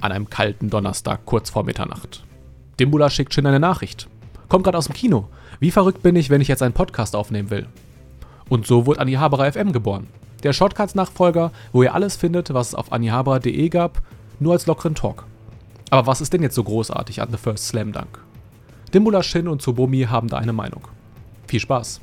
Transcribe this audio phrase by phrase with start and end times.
[0.00, 2.24] an einem kalten Donnerstag kurz vor Mitternacht.
[2.78, 4.08] Dimbula schickt Shin eine Nachricht.
[4.48, 5.28] Kommt gerade aus dem Kino.
[5.60, 7.66] Wie verrückt bin ich, wenn ich jetzt einen Podcast aufnehmen will?
[8.48, 10.06] Und so wurde Anihabara FM geboren.
[10.42, 14.02] Der Shortcuts-Nachfolger, wo ihr alles findet, was es auf anihabara.de gab,
[14.38, 15.24] nur als lockeren Talk.
[15.90, 18.18] Aber was ist denn jetzt so großartig an The First Slam Dunk?
[18.94, 20.88] Dimbula Shin und Tsubomi haben da eine Meinung.
[21.46, 22.00] Viel Spaß!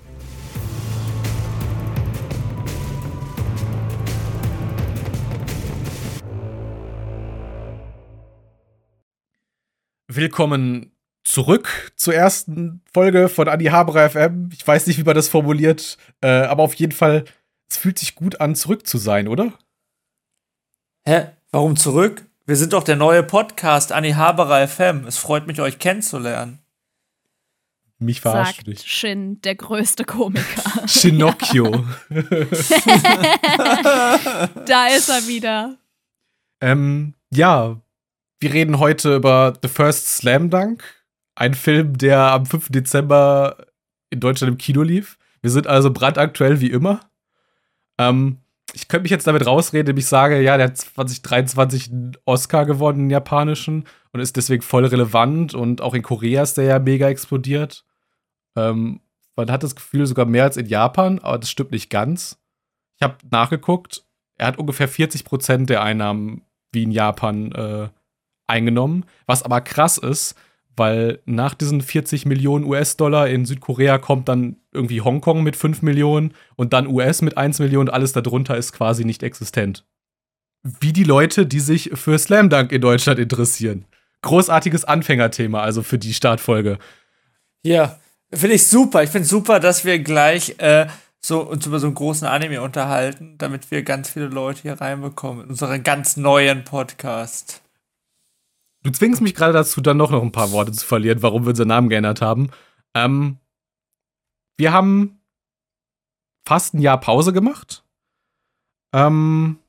[10.18, 10.92] Willkommen
[11.24, 14.50] zurück zur ersten Folge von Adi Haberer FM.
[14.52, 17.24] Ich weiß nicht, wie man das formuliert, äh, aber auf jeden Fall,
[17.70, 19.54] es fühlt sich gut an, zurück zu sein, oder?
[21.06, 21.28] Hä?
[21.52, 22.26] Warum zurück?
[22.48, 25.06] Wir sind doch der neue Podcast Anni Haberer FM.
[25.06, 26.58] Es freut mich, euch kennenzulernen.
[28.00, 28.82] Mich verarscht Sagt dich.
[28.88, 30.88] Shin, der größte Komiker.
[30.88, 31.86] Shinocchio.
[34.66, 35.78] da ist er wieder.
[36.60, 37.80] Ähm, ja,
[38.40, 40.84] wir reden heute über The First Slam Dunk,
[41.36, 42.70] ein Film, der am 5.
[42.70, 43.58] Dezember
[44.10, 45.18] in Deutschland im Kino lief.
[45.42, 47.02] Wir sind also brandaktuell wie immer.
[47.98, 48.40] Ähm,
[48.74, 52.66] ich könnte mich jetzt damit rausreden, indem ich sage, ja, der hat 2023 einen Oscar
[52.66, 55.54] gewonnen, einen japanischen, und ist deswegen voll relevant.
[55.54, 57.86] Und auch in Korea ist der ja mega explodiert.
[58.56, 59.02] Ähm,
[59.36, 62.40] man hat das Gefühl, sogar mehr als in Japan, aber das stimmt nicht ganz.
[62.96, 64.04] Ich habe nachgeguckt,
[64.36, 67.90] er hat ungefähr 40 Prozent der Einnahmen wie in Japan äh,
[68.48, 70.36] eingenommen, was aber krass ist,
[70.78, 76.34] weil nach diesen 40 Millionen US-Dollar in Südkorea kommt dann irgendwie Hongkong mit 5 Millionen
[76.56, 79.86] und dann US mit 1 Million alles darunter ist quasi nicht existent.
[80.64, 83.86] Wie die Leute, die sich für Slam Dunk in Deutschland interessieren.
[84.22, 86.78] Großartiges Anfängerthema, also für die Startfolge.
[87.64, 88.00] Ja,
[88.32, 89.04] finde ich super.
[89.04, 90.88] Ich finde super, dass wir gleich äh,
[91.20, 95.46] so uns über so einen großen Anime unterhalten, damit wir ganz viele Leute hier reinbekommen
[95.46, 97.62] in unseren ganz neuen Podcast.
[98.88, 101.50] Du zwingst mich gerade dazu, dann noch, noch ein paar Worte zu verlieren, warum wir
[101.50, 102.52] unseren Namen geändert haben.
[102.94, 103.38] Ähm,
[104.56, 105.20] wir haben
[106.48, 107.84] fast ein Jahr Pause gemacht.
[108.94, 109.60] Ähm,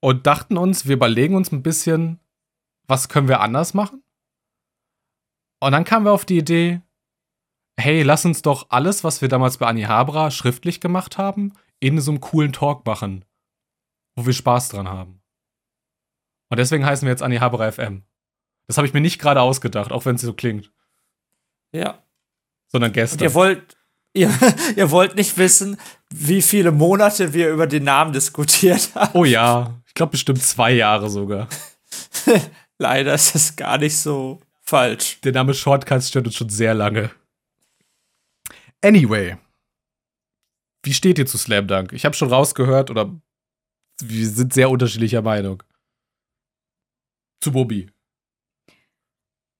[0.00, 2.20] und dachten uns, wir überlegen uns ein bisschen,
[2.86, 4.02] was können wir anders machen?
[5.60, 6.82] Und dann kamen wir auf die Idee,
[7.80, 12.10] hey, lass uns doch alles, was wir damals bei Anihabra schriftlich gemacht haben, in so
[12.10, 13.24] einem coolen Talk machen,
[14.14, 15.22] wo wir Spaß dran haben.
[16.48, 18.02] Und deswegen heißen wir jetzt Anni Haberer FM.
[18.66, 20.70] Das habe ich mir nicht gerade ausgedacht, auch wenn es so klingt.
[21.72, 22.02] Ja.
[22.68, 23.18] Sondern gestern.
[23.18, 23.76] Und ihr wollt,
[24.12, 24.30] ihr,
[24.76, 25.78] ihr wollt nicht wissen,
[26.10, 29.18] wie viele Monate wir über den Namen diskutiert haben.
[29.18, 31.48] Oh ja, ich glaube bestimmt zwei Jahre sogar.
[32.78, 35.20] Leider ist das gar nicht so falsch.
[35.22, 37.10] Der Name Shortcuts stört uns schon sehr lange.
[38.82, 39.36] Anyway.
[40.84, 41.92] Wie steht ihr zu Slam Dunk?
[41.92, 43.12] Ich habe schon rausgehört, oder
[44.00, 45.62] wir sind sehr unterschiedlicher Meinung
[47.40, 47.88] zu Bobby.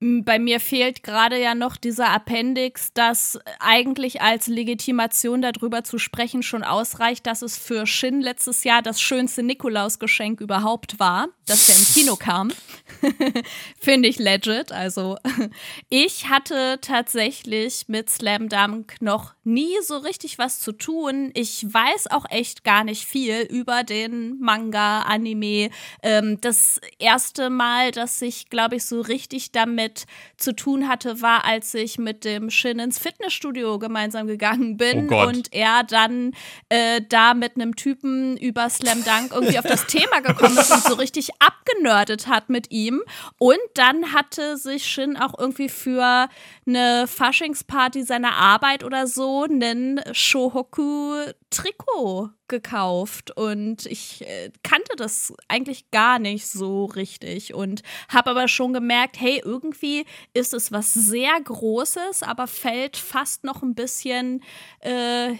[0.01, 6.41] Bei mir fehlt gerade ja noch dieser Appendix, dass eigentlich als Legitimation darüber zu sprechen
[6.41, 11.75] schon ausreicht, dass es für Shin letztes Jahr das schönste Nikolausgeschenk überhaupt war, dass der
[11.75, 12.53] im Kino kam.
[13.77, 14.71] Finde ich legit.
[14.71, 15.17] Also
[15.89, 21.31] ich hatte tatsächlich mit Slam Dunk noch nie so richtig was zu tun.
[21.33, 25.71] Ich weiß auch echt gar nicht viel über den Manga, Anime.
[26.03, 29.88] Ähm, das erste Mal, dass ich, glaube ich, so richtig damit
[30.37, 35.27] zu tun hatte, war, als ich mit dem Shin ins Fitnessstudio gemeinsam gegangen bin oh
[35.27, 36.33] und er dann
[36.69, 40.83] äh, da mit einem Typen über Slam Dunk irgendwie auf das Thema gekommen ist und
[40.83, 43.01] so richtig abgenördet hat mit ihm.
[43.37, 46.29] Und dann hatte sich Shin auch irgendwie für
[46.67, 55.91] eine Faschingsparty seiner Arbeit oder so einen Shohoku-Trikot gekauft und ich äh, kannte das eigentlich
[55.91, 61.39] gar nicht so richtig und habe aber schon gemerkt, hey, irgendwie ist es was sehr
[61.41, 64.43] Großes, aber fällt fast noch ein bisschen
[64.81, 65.35] äh,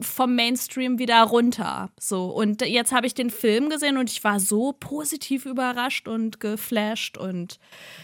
[0.00, 1.90] vom Mainstream wieder runter.
[1.98, 6.40] So und jetzt habe ich den Film gesehen und ich war so positiv überrascht und
[6.40, 7.58] geflasht und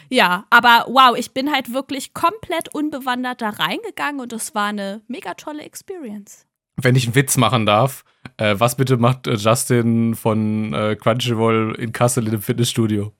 [0.08, 5.02] ja, aber wow, ich bin halt wirklich komplett unbewandert da reingegangen und es war eine
[5.08, 6.46] mega tolle Experience.
[6.76, 8.04] Wenn ich einen Witz machen darf,
[8.36, 13.12] äh, was bitte macht äh, Justin von äh, Crunchyroll in Kassel in dem Fitnessstudio?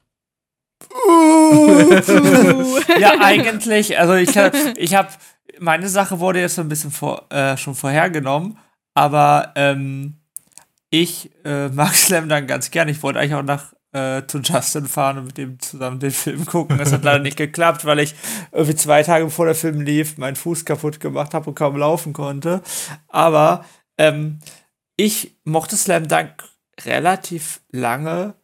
[2.99, 4.31] ja, eigentlich, also ich,
[4.77, 5.09] ich habe,
[5.61, 8.59] meine Sache wurde jetzt so ein bisschen vor, äh, schon vorhergenommen,
[8.95, 10.15] aber ähm,
[10.91, 12.89] ich äh, mag Slam dann ganz gern.
[12.89, 16.45] Ich wollte eigentlich auch nach äh, zu Justin fahren und mit dem zusammen den Film
[16.47, 16.79] gucken.
[16.79, 18.15] Das hat leider nicht geklappt, weil ich
[18.53, 22.13] irgendwie zwei Tage bevor der Film lief, meinen Fuß kaputt gemacht habe und kaum laufen
[22.13, 22.61] konnte.
[23.09, 23.65] Aber
[23.97, 24.41] ähm,
[24.97, 26.45] ich mochte Slam Dunk
[26.85, 28.35] relativ lange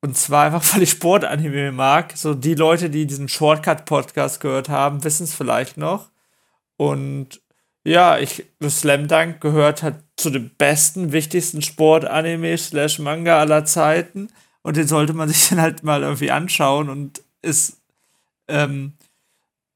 [0.00, 2.12] Und zwar einfach, weil ich Sportanime mag.
[2.16, 6.10] So die Leute, die diesen Shortcut-Podcast gehört haben, wissen es vielleicht noch.
[6.76, 7.40] Und
[7.84, 14.28] ja, ich, Slam Dunk gehört halt zu dem besten, wichtigsten Sportanime slash Manga aller Zeiten.
[14.64, 17.80] Und den sollte man sich dann halt mal irgendwie anschauen und ist,
[18.48, 18.94] ähm,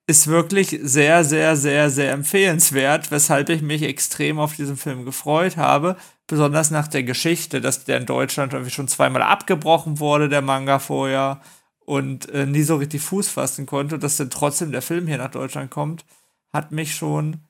[0.08, 5.56] ist wirklich sehr, sehr, sehr, sehr empfehlenswert, weshalb ich mich extrem auf diesen Film gefreut
[5.56, 5.96] habe.
[6.26, 10.78] Besonders nach der Geschichte, dass der in Deutschland irgendwie schon zweimal abgebrochen wurde, der Manga
[10.78, 11.40] vorher,
[11.80, 13.98] und äh, nie so richtig Fuß fassen konnte.
[13.98, 16.04] Dass dann trotzdem der Film hier nach Deutschland kommt,
[16.52, 17.40] hat mich schon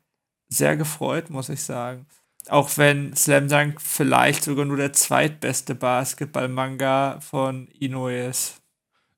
[0.48, 2.06] sehr gefreut, muss ich sagen.
[2.48, 8.60] Auch wenn Slam Dunk vielleicht sogar nur der zweitbeste Basketball-Manga von Inoue ist.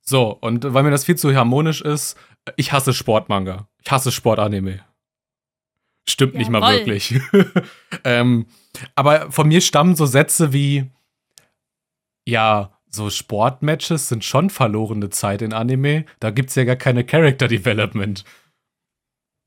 [0.01, 2.17] So, und weil mir das viel zu harmonisch ist,
[2.57, 3.69] ich hasse Sportmanga.
[3.83, 4.81] Ich hasse Sportanime.
[6.09, 6.39] Stimmt Jawohl.
[6.39, 7.21] nicht mal wirklich.
[8.05, 8.47] ähm,
[8.97, 10.91] aber von mir stammen so Sätze wie,
[12.27, 16.07] ja, so Sportmatches sind schon verlorene Zeit in Anime.
[16.19, 18.25] Da gibt es ja gar keine Character Development.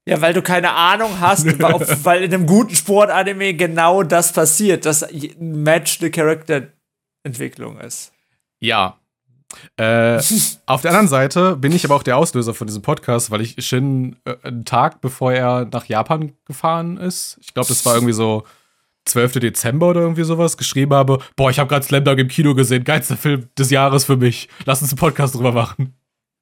[0.05, 1.45] Ja, weil du keine Ahnung hast,
[2.03, 8.11] weil in einem guten Sportanime genau das passiert, dass ein Match eine Charakterentwicklung ist.
[8.59, 8.97] Ja.
[9.77, 10.19] Äh,
[10.65, 13.55] auf der anderen Seite bin ich aber auch der Auslöser von diesem Podcast, weil ich
[13.65, 18.13] Shin äh, einen Tag bevor er nach Japan gefahren ist, ich glaube, das war irgendwie
[18.13, 18.43] so
[19.05, 19.33] 12.
[19.33, 22.83] Dezember oder irgendwie sowas, geschrieben habe: Boah, ich habe gerade Slam Dunk im Kino gesehen,
[22.83, 24.49] geilster Film des Jahres für mich.
[24.65, 25.93] Lass uns einen Podcast drüber machen.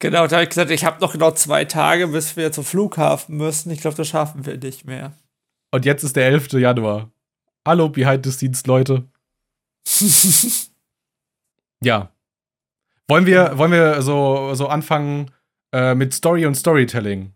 [0.02, 3.38] Genau, da habe ich gesagt, ich habe noch genau zwei Tage, bis wir zum Flughafen
[3.38, 3.70] müssen.
[3.70, 5.14] Ich glaube, das schaffen wir nicht mehr.
[5.70, 6.54] Und jetzt ist der 11.
[6.54, 7.12] Januar.
[7.68, 9.08] Hallo, Behind the Scenes, Leute.
[11.84, 12.12] ja.
[13.08, 15.30] Wollen wir, wollen wir so, so anfangen
[15.72, 17.34] äh, mit Story und Storytelling?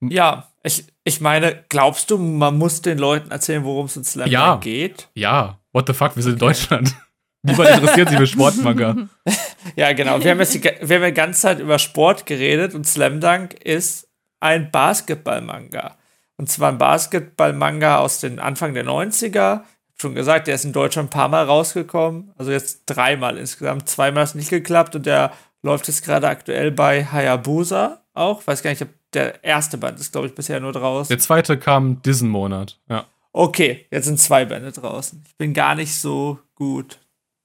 [0.00, 4.28] Ja, ich, ich meine, glaubst du, man muss den Leuten erzählen, worum es in Slam
[4.28, 4.56] ja.
[4.56, 5.08] geht?
[5.14, 6.44] Ja, what the fuck, wir sind okay.
[6.44, 6.96] in Deutschland.
[7.42, 9.08] Niemand interessiert sich für Sportmanga.
[9.76, 10.22] ja, genau.
[10.22, 13.54] Wir haben jetzt die, wir haben die ganze Zeit über Sport geredet und Slam Dunk
[13.54, 14.08] ist
[14.40, 15.96] ein Basketball-Manga.
[16.36, 19.62] Und zwar ein Basketball-Manga aus den Anfang der 90er.
[20.00, 22.32] Schon gesagt, der ist in Deutschland ein paar Mal rausgekommen.
[22.36, 23.88] Also jetzt dreimal insgesamt.
[23.88, 28.46] Zweimal ist nicht geklappt und der läuft jetzt gerade aktuell bei Hayabusa auch.
[28.46, 31.08] Weiß gar nicht, ob der erste Band ist, glaube ich, bisher nur draußen.
[31.08, 33.04] Der zweite kam diesen Monat, ja.
[33.34, 35.22] Okay, jetzt sind zwei Bände draußen.
[35.26, 36.98] Ich bin gar nicht so gut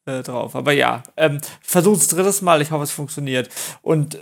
[0.07, 0.55] äh, drauf.
[0.55, 3.49] Aber ja, ähm, versucht es drittes Mal, ich hoffe, es funktioniert.
[3.81, 4.17] Und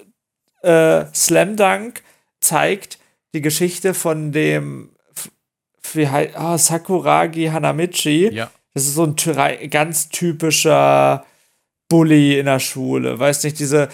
[0.62, 2.04] äh, Slam Dunk
[2.42, 3.00] zeigt
[3.34, 4.90] die Geschichte von dem
[5.94, 8.34] wie heißt, oh, Sakuragi Hanamichi.
[8.34, 8.50] Ja.
[8.74, 11.26] Das ist so ein ganz typischer
[11.88, 13.20] Bully in der Schule.
[13.20, 13.90] Weiß nicht, diese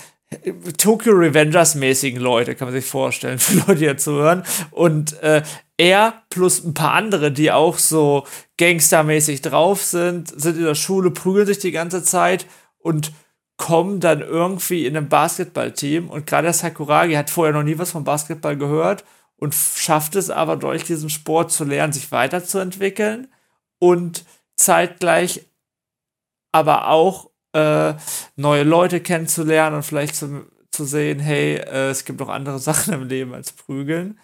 [0.78, 4.44] Tokyo Revengers mäßigen Leute, kann man sich vorstellen, für Leute, die hier zuhören.
[4.72, 5.44] Und äh,
[5.82, 11.10] er plus ein paar andere, die auch so gangstermäßig drauf sind, sind in der Schule,
[11.10, 12.46] prügeln sich die ganze Zeit
[12.78, 13.12] und
[13.58, 16.08] kommen dann irgendwie in ein Basketballteam.
[16.08, 19.04] Und gerade der Sakuragi hat vorher noch nie was vom Basketball gehört
[19.38, 23.28] und schafft es aber durch diesen Sport zu lernen, sich weiterzuentwickeln
[23.80, 24.24] und
[24.56, 25.48] zeitgleich
[26.52, 27.96] aber auch äh,
[28.36, 32.94] neue Leute kennenzulernen und vielleicht zu, zu sehen, hey, äh, es gibt noch andere Sachen
[32.94, 34.20] im Leben als Prügeln.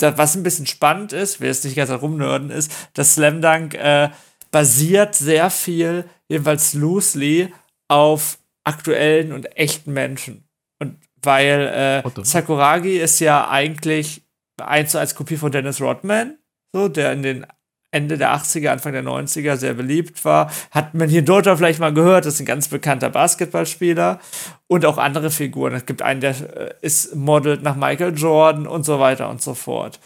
[0.00, 3.74] Das, was ein bisschen spannend ist, will jetzt nicht ganz rumnörden, ist, dass Slam Dunk
[3.74, 4.10] äh,
[4.50, 7.52] basiert sehr viel, jedenfalls loosely,
[7.88, 10.44] auf aktuellen und echten Menschen.
[10.78, 14.22] Und weil äh, Sakuragi ist ja eigentlich
[14.60, 16.38] eins zu eins Kopie von Dennis Rodman,
[16.72, 17.46] so, der in den
[17.92, 20.50] Ende der 80er, Anfang der 90er sehr beliebt war.
[20.70, 24.20] Hat man hier Deutschland vielleicht mal gehört, das ist ein ganz bekannter Basketballspieler.
[24.68, 25.74] Und auch andere Figuren.
[25.74, 29.54] Es gibt einen, der äh, ist modelt nach Michael Jordan und so weiter und so
[29.54, 29.98] fort.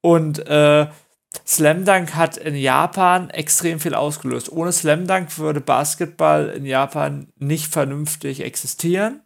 [0.00, 0.86] Und äh,
[1.44, 4.50] Slam Dunk hat in Japan extrem viel ausgelöst.
[4.50, 9.20] Ohne Slam Dunk würde Basketball in Japan nicht vernünftig existieren.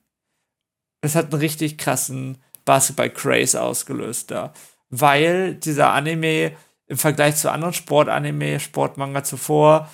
[1.02, 4.52] Es hat einen richtig krassen Basketball-Craze ausgelöst da.
[4.88, 6.52] Weil dieser Anime
[6.90, 9.88] im Vergleich zu anderen Sportanime, Sportmanga zuvor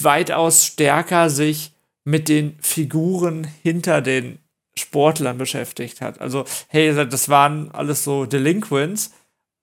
[0.00, 1.72] weitaus stärker sich
[2.04, 4.38] mit den Figuren hinter den
[4.76, 6.20] Sportlern beschäftigt hat.
[6.20, 9.12] Also, hey, das waren alles so Delinquents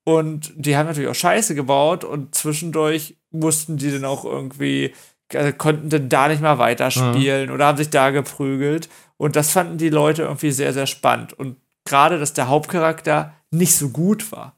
[0.05, 4.91] und die haben natürlich auch Scheiße gebaut und zwischendurch mussten die dann auch irgendwie,
[5.35, 7.53] also konnten dann da nicht mal weiterspielen mhm.
[7.53, 8.89] oder haben sich da geprügelt.
[9.17, 11.33] Und das fanden die Leute irgendwie sehr, sehr spannend.
[11.33, 14.54] Und gerade, dass der Hauptcharakter nicht so gut war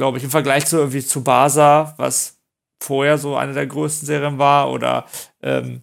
[0.00, 2.40] glaube ich, im Vergleich zu irgendwie zu Basa, was
[2.82, 5.04] vorher so eine der größten Serien war, oder
[5.42, 5.82] ähm,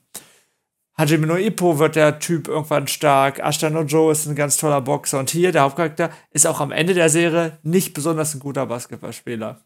[0.98, 5.20] Hajime no Ippo wird der Typ irgendwann stark, Ashita Joe ist ein ganz toller Boxer
[5.20, 9.62] und hier, der Hauptcharakter, ist auch am Ende der Serie nicht besonders ein guter Basketballspieler.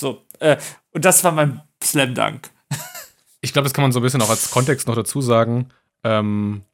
[0.00, 0.56] So, äh,
[0.90, 2.50] und das war mein Slam Dunk.
[3.40, 5.68] ich glaube, das kann man so ein bisschen auch als Kontext noch dazu sagen.
[6.02, 6.64] Ähm,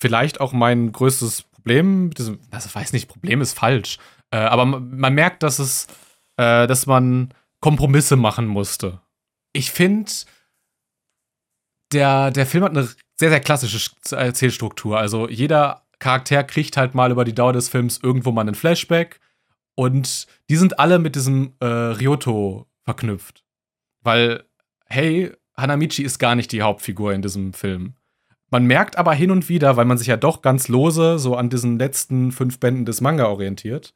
[0.00, 2.08] vielleicht auch mein größtes Problem.
[2.16, 3.98] Also, weiß nicht, Problem ist falsch.
[4.30, 5.86] Äh, aber man, merkt, dass es,
[6.36, 9.00] äh, dass man Kompromisse machen musste.
[9.52, 10.10] Ich finde,
[11.92, 14.98] der, der Film hat eine sehr, sehr klassische Erzählstruktur.
[14.98, 19.20] Also jeder Charakter kriegt halt mal über die Dauer des Films irgendwo mal einen Flashback.
[19.76, 23.44] Und die sind alle mit diesem äh, Ryoto verknüpft.
[24.02, 24.44] Weil,
[24.86, 27.94] hey, Hanamichi ist gar nicht die Hauptfigur in diesem Film.
[28.50, 31.50] Man merkt aber hin und wieder, weil man sich ja doch ganz lose so an
[31.50, 33.94] diesen letzten fünf Bänden des Manga orientiert,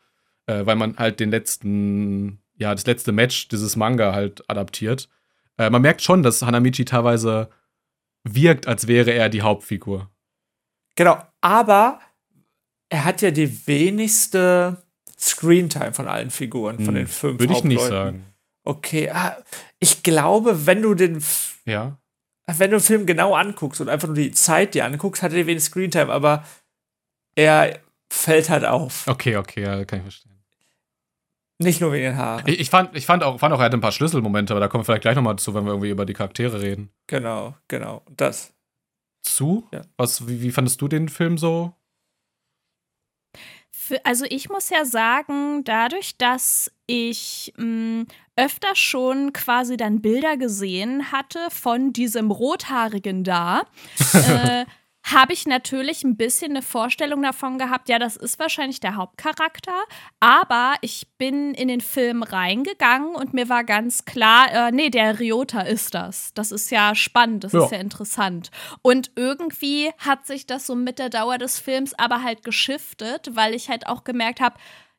[0.48, 5.08] äh, weil man halt den letzten, ja, das letzte Match dieses Manga halt adaptiert.
[5.58, 7.50] Äh, man merkt schon, dass Hanamichi teilweise
[8.24, 10.10] wirkt, als wäre er die Hauptfigur.
[10.96, 12.00] Genau, aber
[12.88, 14.82] er hat ja die wenigste
[15.18, 18.24] Screentime von allen Figuren, von hm, den fünf Würde ich nicht sagen.
[18.64, 19.36] Okay, ah,
[19.78, 21.22] ich glaube, wenn du den
[21.64, 21.98] ja.
[22.46, 25.46] wenn du den Film genau anguckst und einfach nur die Zeit dir anguckst, hat er
[25.46, 26.44] wenig Screentime, aber
[27.34, 27.78] er
[28.10, 29.06] fällt halt auf.
[29.06, 30.37] Okay, okay, ja, kann ich verstehen.
[31.60, 32.46] Nicht nur wegen den Haaren.
[32.46, 34.68] Ich, ich, fand, ich fand, auch, fand auch, er hatte ein paar Schlüsselmomente, aber da
[34.68, 36.90] kommen wir vielleicht gleich nochmal zu, wenn wir irgendwie über die Charaktere reden.
[37.08, 38.02] Genau, genau.
[38.16, 38.54] Das.
[39.22, 39.66] Zu?
[39.72, 39.82] Ja.
[39.96, 41.74] Was, wie, wie fandest du den Film so?
[43.70, 50.00] Für, also ich muss ja sagen, dadurch, dass ich mh, hm, öfter schon quasi dann
[50.00, 53.62] Bilder gesehen hatte von diesem Rothaarigen da,
[54.12, 54.64] äh,
[55.12, 59.74] habe ich natürlich ein bisschen eine Vorstellung davon gehabt, ja, das ist wahrscheinlich der Hauptcharakter,
[60.20, 65.18] aber ich bin in den Film reingegangen und mir war ganz klar, äh, nee, der
[65.18, 66.32] Ryota ist das.
[66.34, 67.64] Das ist ja spannend, das ja.
[67.64, 68.50] ist ja interessant.
[68.82, 73.54] Und irgendwie hat sich das so mit der Dauer des Films aber halt geschiftet, weil
[73.54, 74.56] ich halt auch gemerkt habe,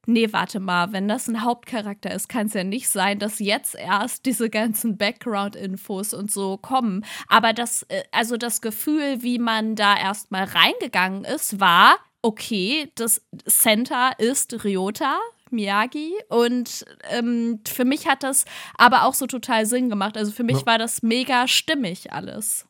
[0.09, 3.75] nee, warte mal, wenn das ein Hauptcharakter ist, kann es ja nicht sein, dass jetzt
[3.75, 7.05] erst diese ganzen Background-Infos und so kommen.
[7.27, 13.21] Aber das, äh, also das Gefühl, wie man da erstmal reingegangen ist, war, okay, das
[13.47, 15.17] Center ist Ryota,
[15.51, 16.13] Miyagi.
[16.29, 18.45] Und ähm, für mich hat das
[18.77, 20.17] aber auch so total Sinn gemacht.
[20.17, 20.65] Also für mich ja.
[20.65, 22.65] war das mega stimmig alles.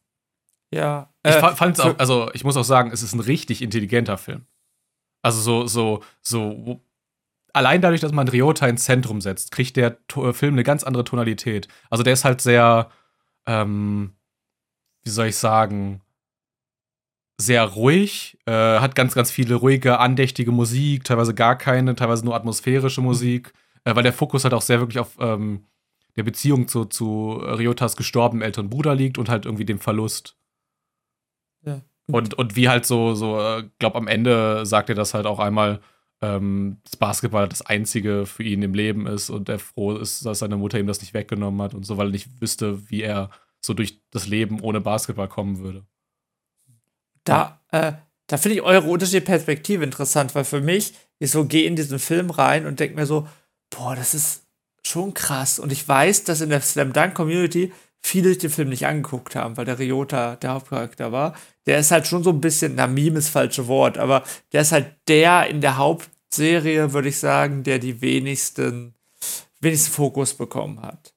[0.72, 1.12] Ja.
[1.24, 4.18] Äh, ich fand es auch, also ich muss auch sagen, es ist ein richtig intelligenter
[4.18, 4.46] Film.
[5.22, 6.82] Also so, so, so,
[7.54, 11.04] allein dadurch, dass man Ryota ins Zentrum setzt, kriegt der to Film eine ganz andere
[11.04, 11.68] Tonalität.
[11.90, 12.90] Also der ist halt sehr,
[13.46, 14.14] ähm,
[15.04, 16.02] wie soll ich sagen,
[17.38, 22.36] sehr ruhig, äh, hat ganz, ganz viele ruhige, andächtige Musik, teilweise gar keine, teilweise nur
[22.36, 23.54] atmosphärische Musik,
[23.86, 25.66] äh, weil der Fokus halt auch sehr wirklich auf ähm,
[26.18, 30.36] der Beziehung zu, zu Ryotas gestorbenen älteren Bruder liegt und halt irgendwie dem Verlust.
[31.66, 31.82] Ja.
[32.08, 35.40] Und, und wie halt so, so, äh, glaub am Ende sagt er das halt auch
[35.40, 35.80] einmal,
[36.22, 40.40] ähm, das Basketball das einzige für ihn im Leben ist und er froh ist, dass
[40.40, 43.30] seine Mutter ihm das nicht weggenommen hat und so, weil er nicht wüsste, wie er
[43.62, 45.86] so durch das Leben ohne Basketball kommen würde.
[47.24, 47.94] Da, äh,
[48.28, 52.00] da finde ich eure unterschiedliche Perspektive interessant, weil für mich, ich so gehe in diesen
[52.00, 53.28] Film rein und denke mir so,
[53.70, 54.44] boah, das ist
[54.84, 55.60] schon krass.
[55.60, 59.58] Und ich weiß, dass in der Slam Dunk Community viele den Film nicht angeguckt haben,
[59.58, 61.36] weil der Ryota der Hauptcharakter war.
[61.66, 64.72] Der ist halt schon so ein bisschen, na, Meme ist falsche Wort, aber der ist
[64.72, 68.96] halt der in der Hauptserie, würde ich sagen, der die wenigsten,
[69.60, 71.14] wenigsten Fokus bekommen hat.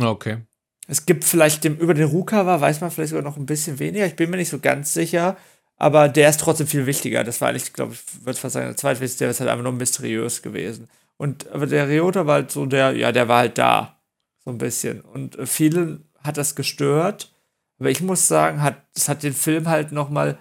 [0.00, 0.38] Okay.
[0.86, 4.06] Es gibt vielleicht dem, über den Ruka weiß man vielleicht sogar noch ein bisschen weniger,
[4.06, 5.36] ich bin mir nicht so ganz sicher,
[5.76, 7.24] aber der ist trotzdem viel wichtiger.
[7.24, 9.72] Das war eigentlich, glaube ich, würde fast sagen, der zweitwichtigste, der ist halt einfach nur
[9.72, 10.88] mysteriös gewesen.
[11.16, 14.00] Und aber der Ryota war halt so der, ja, der war halt da.
[14.44, 15.00] So ein bisschen.
[15.00, 17.32] Und vielen hat das gestört.
[17.78, 20.38] Aber ich muss sagen, hat, es hat den Film halt noch mal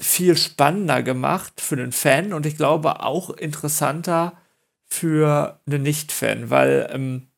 [0.00, 4.32] viel spannender gemacht für den Fan und ich glaube auch interessanter
[4.86, 7.28] für einen Nicht-Fan, weil ähm,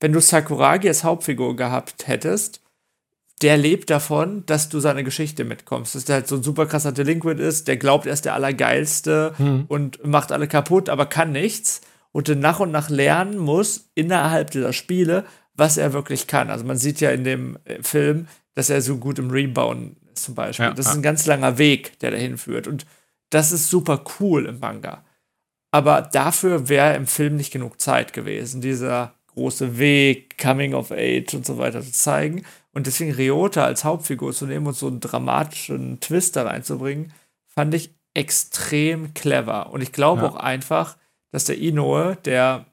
[0.00, 2.60] wenn du Sakuragi als Hauptfigur gehabt hättest,
[3.42, 5.94] der lebt davon, dass du seine Geschichte mitkommst.
[5.94, 9.34] Dass der halt so ein super krasser Delinquent ist, der glaubt, er ist der Allergeilste
[9.36, 9.64] hm.
[9.68, 11.80] und macht alle kaputt, aber kann nichts.
[12.12, 16.50] Und dann nach und nach lernen muss, innerhalb dieser Spiele, was er wirklich kann.
[16.50, 20.24] Also man sieht ja in dem äh, Film, dass er so gut im Rebound ist
[20.24, 20.66] zum Beispiel.
[20.66, 22.66] Ja, das ist ein ganz langer Weg, der dahin führt.
[22.66, 22.86] Und
[23.30, 25.04] das ist super cool im Manga.
[25.70, 31.34] Aber dafür wäre im Film nicht genug Zeit gewesen, dieser große Weg, Coming of Age
[31.34, 32.44] und so weiter zu zeigen.
[32.72, 37.12] Und deswegen Ryota als Hauptfigur zu nehmen und so einen dramatischen Twist da reinzubringen,
[37.46, 39.72] fand ich extrem clever.
[39.72, 40.28] Und ich glaube ja.
[40.28, 40.96] auch einfach,
[41.32, 42.66] dass der Inoue, der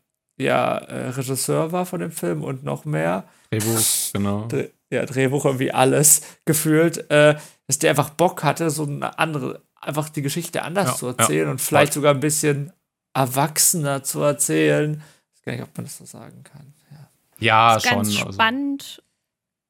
[0.43, 3.25] ja äh, Regisseur war von dem Film und noch mehr.
[3.51, 3.81] Drehbuch,
[4.13, 4.47] genau.
[4.47, 7.35] Dreh, ja, Drehbuch irgendwie alles gefühlt, äh,
[7.67, 11.45] dass der einfach Bock hatte, so eine andere, einfach die Geschichte anders ja, zu erzählen
[11.45, 11.51] ja.
[11.51, 12.73] und vielleicht sogar ein bisschen
[13.13, 15.01] erwachsener zu erzählen.
[15.33, 16.73] Ich weiß gar nicht, ob man das so sagen kann.
[16.91, 17.97] Ja, ja ist schon.
[17.97, 18.33] Ganz also.
[18.33, 19.03] spannend.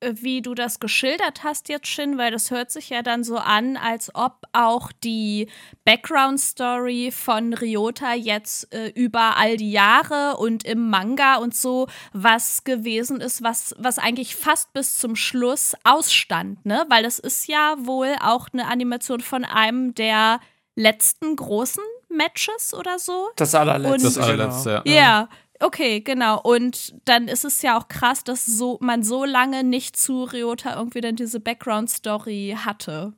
[0.01, 3.77] Wie du das geschildert hast jetzt, Shin, weil das hört sich ja dann so an,
[3.77, 5.47] als ob auch die
[5.85, 12.63] Background-Story von Ryota jetzt äh, über all die Jahre und im Manga und so was
[12.63, 16.85] gewesen ist, was, was eigentlich fast bis zum Schluss ausstand, ne?
[16.89, 20.39] Weil das ist ja wohl auch eine Animation von einem der
[20.75, 23.29] letzten großen Matches oder so.
[23.35, 23.93] Das allerletzte.
[23.93, 24.93] Und, das allerletzte, ja.
[24.93, 25.29] Ja,
[25.61, 26.41] Okay, genau.
[26.41, 30.75] Und dann ist es ja auch krass, dass so, man so lange nicht zu Ryota
[30.75, 33.13] irgendwie dann diese Background-Story hatte.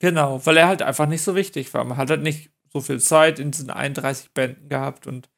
[0.00, 1.84] Genau, weil er halt einfach nicht so wichtig war.
[1.84, 5.28] Man hat halt nicht so viel Zeit in diesen 31 Bänden gehabt und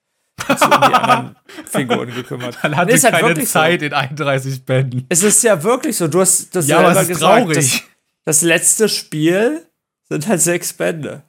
[0.46, 1.36] hat sich um die anderen
[1.66, 2.58] Figuren gekümmert.
[2.62, 3.86] Man hatte nee, halt keine Zeit so.
[3.86, 5.06] in 31 Bänden.
[5.08, 6.08] Es ist ja wirklich so.
[6.08, 7.56] Du hast das ja, selber gesagt.
[7.56, 7.82] Das,
[8.24, 9.66] das letzte Spiel
[10.08, 11.22] sind halt sechs Bände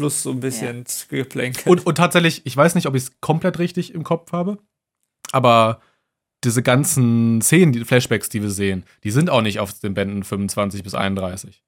[0.00, 1.18] plus so ein bisschen ja.
[1.18, 1.70] Geplänkel.
[1.70, 4.58] Und, und tatsächlich, ich weiß nicht, ob ich es komplett richtig im Kopf habe,
[5.30, 5.82] aber
[6.42, 10.24] diese ganzen Szenen, die Flashbacks, die wir sehen, die sind auch nicht auf den Bänden
[10.24, 11.62] 25 bis 31.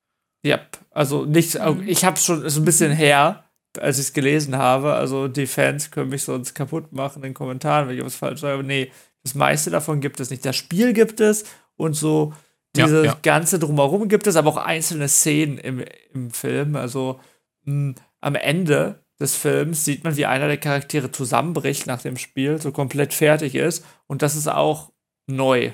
[0.45, 0.61] Ja,
[0.91, 1.85] also nicht, mhm.
[1.87, 3.45] ich habe schon so ein bisschen her,
[3.79, 4.95] als ich es gelesen habe.
[4.95, 8.41] Also die Fans können mich sonst kaputt machen in den Kommentaren, wenn ich was falsch
[8.41, 8.65] sage.
[8.65, 8.91] Nee,
[9.23, 10.45] das meiste davon gibt es nicht.
[10.45, 11.45] Das Spiel gibt es
[11.77, 12.33] und so
[12.75, 13.19] dieses ja, ja.
[13.23, 15.85] ganze drumherum gibt es, aber auch einzelne Szenen im,
[16.15, 16.77] im Film.
[16.77, 17.21] Also
[17.65, 22.61] mh, am Ende des Films sieht man, wie einer der Charaktere zusammenbricht nach dem Spiel,
[22.61, 23.85] so komplett fertig ist.
[24.07, 24.93] Und das ist auch
[25.27, 25.73] neu,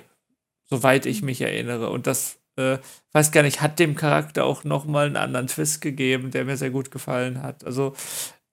[0.64, 1.90] soweit ich mich erinnere.
[1.90, 2.78] Und das, äh,
[3.12, 6.71] weiß gar nicht, hat dem Charakter auch nochmal einen anderen Twist gegeben, der mir sehr
[6.71, 7.64] gut gefallen hat.
[7.64, 7.95] Also,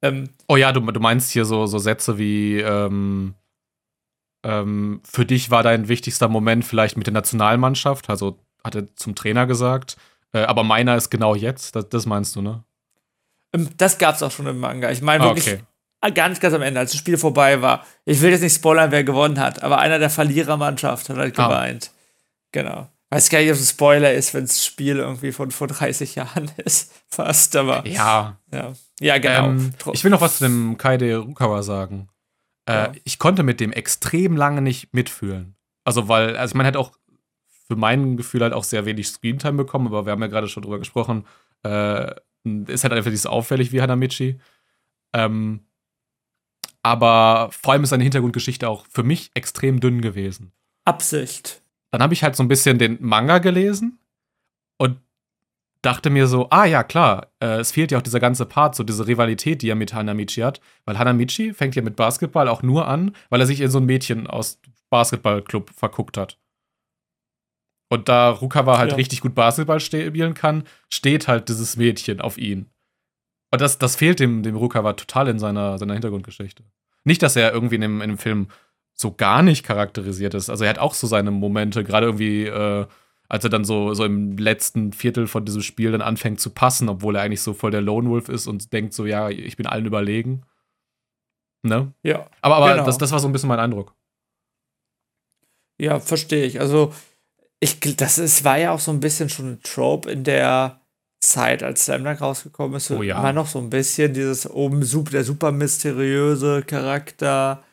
[0.01, 3.33] ähm, Oh ja, du, du meinst hier so, so Sätze wie, ähm,
[4.43, 9.15] ähm, für dich war dein wichtigster Moment vielleicht mit der Nationalmannschaft, also hat er zum
[9.15, 9.97] Trainer gesagt.
[10.33, 12.63] Äh, aber meiner ist genau jetzt, das, das meinst du, ne?
[13.77, 14.91] Das gab's auch schon im Manga.
[14.91, 15.59] Ich meine wirklich
[16.01, 16.11] okay.
[16.13, 17.85] ganz, ganz am Ende, als das Spiel vorbei war.
[18.05, 21.47] Ich will jetzt nicht spoilern, wer gewonnen hat, aber einer der Verlierermannschaft hat halt ah.
[21.47, 21.91] geweint.
[22.51, 22.89] Genau.
[23.09, 26.15] Weiß gar nicht, ob es ein Spoiler ist, wenn das Spiel irgendwie von vor 30
[26.15, 26.91] Jahren ist.
[27.07, 27.85] Fast, aber.
[27.87, 28.39] Ja.
[28.51, 29.49] Ja, ja genau.
[29.49, 32.09] Ähm, ich will noch was zu dem Kaide Rukawa sagen.
[32.65, 32.91] Äh, ja.
[33.03, 35.55] Ich konnte mit dem extrem lange nicht mitfühlen.
[35.83, 36.91] Also, weil, also man hat auch
[37.67, 40.63] für mein Gefühl halt auch sehr wenig Screentime bekommen, aber wir haben ja gerade schon
[40.63, 41.25] drüber gesprochen.
[41.63, 42.13] Äh,
[42.67, 44.39] ist halt einfach nicht so auffällig wie Hanamichi.
[45.13, 45.61] Ähm,
[46.83, 50.51] aber vor allem ist seine Hintergrundgeschichte auch für mich extrem dünn gewesen.
[50.85, 51.61] Absicht.
[51.91, 53.97] Dann habe ich halt so ein bisschen den Manga gelesen
[54.77, 54.99] und
[55.81, 58.83] dachte mir so, ah ja, klar, äh, es fehlt ja auch dieser ganze Part, so
[58.83, 60.61] diese Rivalität, die er mit Hanamichi hat.
[60.85, 63.85] Weil Hanamichi fängt ja mit Basketball auch nur an, weil er sich in so ein
[63.85, 66.37] Mädchen aus Basketballclub verguckt hat.
[67.89, 68.97] Und da Rukawa halt ja.
[68.97, 72.67] richtig gut Basketball spielen kann, steht halt dieses Mädchen auf ihn.
[73.51, 76.63] Und das, das fehlt dem, dem Rukawa total in seiner, seiner Hintergrundgeschichte.
[77.03, 78.47] Nicht, dass er irgendwie in dem, in dem Film
[78.93, 80.49] so gar nicht charakterisiert ist.
[80.49, 82.85] Also er hat auch so seine Momente, gerade irgendwie, äh,
[83.29, 86.89] als er dann so, so im letzten Viertel von diesem Spiel dann anfängt zu passen,
[86.89, 89.67] obwohl er eigentlich so voll der Lone Wolf ist und denkt so, ja, ich bin
[89.67, 90.43] allen überlegen.
[91.61, 91.93] Ne?
[92.03, 92.27] Ja.
[92.41, 92.85] Aber, aber genau.
[92.85, 93.93] das, das war so ein bisschen mein Eindruck.
[95.77, 96.59] Ja, verstehe ich.
[96.59, 96.93] Also
[97.65, 100.79] ich, das ist, war ja auch so ein bisschen schon ein Trope in der
[101.19, 102.91] Zeit, als Slam Dunk rausgekommen ist.
[102.91, 103.21] Oh ja.
[103.21, 107.63] War noch so ein bisschen dieses oben super, der super mysteriöse Charakter,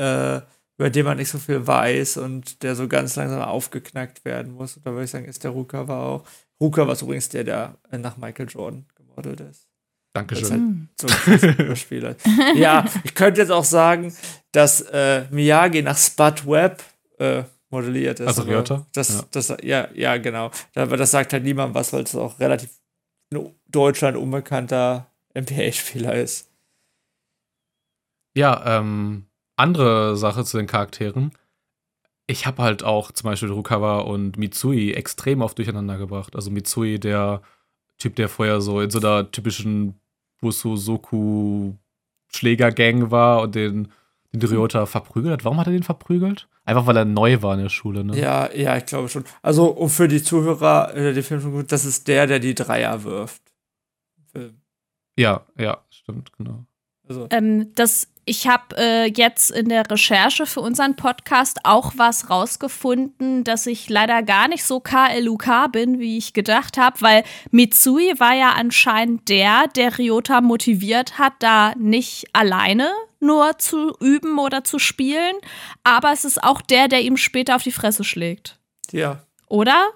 [0.00, 0.40] äh,
[0.76, 4.76] über den man nicht so viel weiß und der so ganz langsam aufgeknackt werden muss.
[4.76, 6.24] Und da würde ich sagen, ist der Ruka war auch.
[6.60, 9.68] Ruka war übrigens der, der nach Michael Jordan gemodelt ist.
[10.14, 10.88] Dankeschön.
[11.00, 11.68] Halt so
[12.54, 14.14] ja, ich könnte jetzt auch sagen,
[14.52, 16.84] dass äh, Miyagi nach Spud Webb
[17.18, 17.42] äh,
[17.74, 18.26] modelliert ist.
[18.26, 18.86] Also Ryota?
[18.92, 19.22] Das, ja.
[19.30, 20.50] Das, ja, ja, genau.
[20.74, 22.70] Aber das sagt halt niemand was, weil es auch relativ
[23.30, 26.48] in Deutschland unbekannter NBA-Spieler ist.
[28.36, 31.32] Ja, ähm, andere Sache zu den Charakteren.
[32.26, 36.34] Ich habe halt auch zum Beispiel Rukawa und Mitsui extrem oft durcheinander gebracht.
[36.34, 37.42] Also Mitsui, der
[37.98, 40.00] Typ, der vorher so in so einer typischen
[40.40, 43.92] Busu-Soku-Schlägergang war und den
[44.34, 45.44] den Ryota verprügelt hat.
[45.44, 46.48] Warum hat er den verprügelt?
[46.64, 48.18] Einfach weil er neu war in der Schule, ne?
[48.18, 49.24] Ja, ja, ich glaube schon.
[49.42, 52.54] Also, um für die Zuhörer, äh, die Film schon gut, das ist der, der die
[52.54, 53.42] Dreier wirft.
[54.32, 54.60] Film.
[55.16, 56.64] Ja, ja, stimmt, genau.
[57.06, 57.26] Also.
[57.30, 63.44] Ähm, das, ich habe äh, jetzt in der Recherche für unseren Podcast auch was rausgefunden,
[63.44, 68.34] dass ich leider gar nicht so KLUK bin, wie ich gedacht habe, weil Mitsui war
[68.34, 72.90] ja anscheinend der, der Ryota motiviert hat, da nicht alleine
[73.24, 75.34] nur zu üben oder zu spielen,
[75.82, 78.58] aber es ist auch der, der ihm später auf die Fresse schlägt.
[78.92, 79.20] Ja.
[79.48, 79.90] Oder?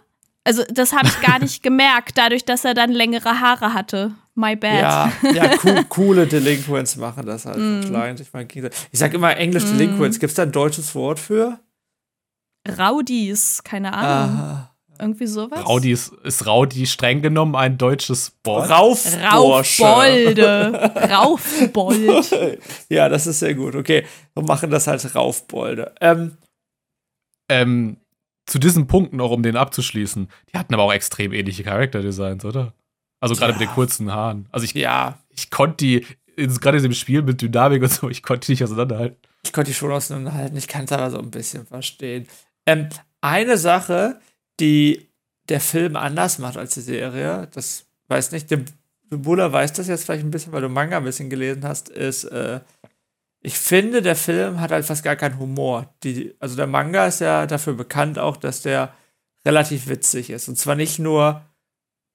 [0.45, 4.15] Also, das habe ich gar nicht gemerkt, dadurch, dass er dann längere Haare hatte.
[4.35, 4.81] My bad.
[4.81, 7.59] Ja, ja co coole Delinquents machen das halt.
[7.59, 7.81] Mm.
[7.83, 8.49] Ich, mein,
[8.93, 9.77] ich sag immer Englisch mm.
[9.77, 10.21] Delinquents.
[10.21, 11.59] Gibt es da ein deutsches Wort für?
[12.79, 14.39] Raudis, keine Ahnung.
[14.39, 14.75] Aha.
[15.01, 15.65] Irgendwie sowas.
[15.67, 18.69] Raudi ist, ist Raudi streng genommen ein deutsches Wort?
[18.71, 19.73] Raufbolde.
[21.11, 22.61] Raufbold.
[22.89, 23.75] ja, das ist sehr gut.
[23.75, 25.95] Okay, wir machen das als Raufbolde.
[26.01, 26.37] Ähm,
[27.49, 27.97] ähm,
[28.47, 32.73] zu diesen Punkten, auch um den abzuschließen, die hatten aber auch extrem ähnliche Charakterdesigns, oder?
[33.21, 33.59] Also gerade ja.
[33.59, 34.49] mit den kurzen Haaren.
[34.51, 35.19] Also ich, ja.
[35.31, 36.07] ich konnte die,
[36.37, 39.17] gerade in dem Spiel mit Dynamik und so, ich konnte die nicht auseinanderhalten.
[39.45, 42.27] Ich konnte die schon auseinanderhalten, ich kann es aber so ein bisschen verstehen.
[42.67, 42.89] Ähm,
[43.21, 44.21] eine Sache,
[44.61, 45.09] die
[45.49, 48.61] der Film anders macht als die Serie, das weiß nicht, der
[49.11, 52.25] Buller weiß das jetzt vielleicht ein bisschen, weil du Manga ein bisschen gelesen hast, ist,
[52.25, 52.61] äh,
[53.41, 55.95] ich finde, der Film hat halt fast gar keinen Humor.
[56.03, 58.93] Die, also der Manga ist ja dafür bekannt auch, dass der
[59.45, 60.49] relativ witzig ist.
[60.49, 61.43] Und zwar nicht nur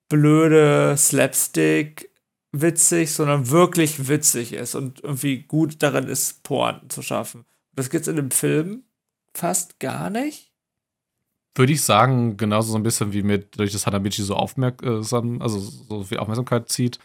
[0.09, 2.11] blöde Slapstick
[2.51, 7.45] witzig, sondern wirklich witzig ist und irgendwie gut darin ist, Pointen zu schaffen.
[7.73, 8.83] Das gibt es in dem Film
[9.33, 10.52] fast gar nicht
[11.55, 15.59] würde ich sagen, genauso so ein bisschen wie mit, durch das Hanamichi so aufmerksam, also
[15.59, 16.99] so viel Aufmerksamkeit zieht,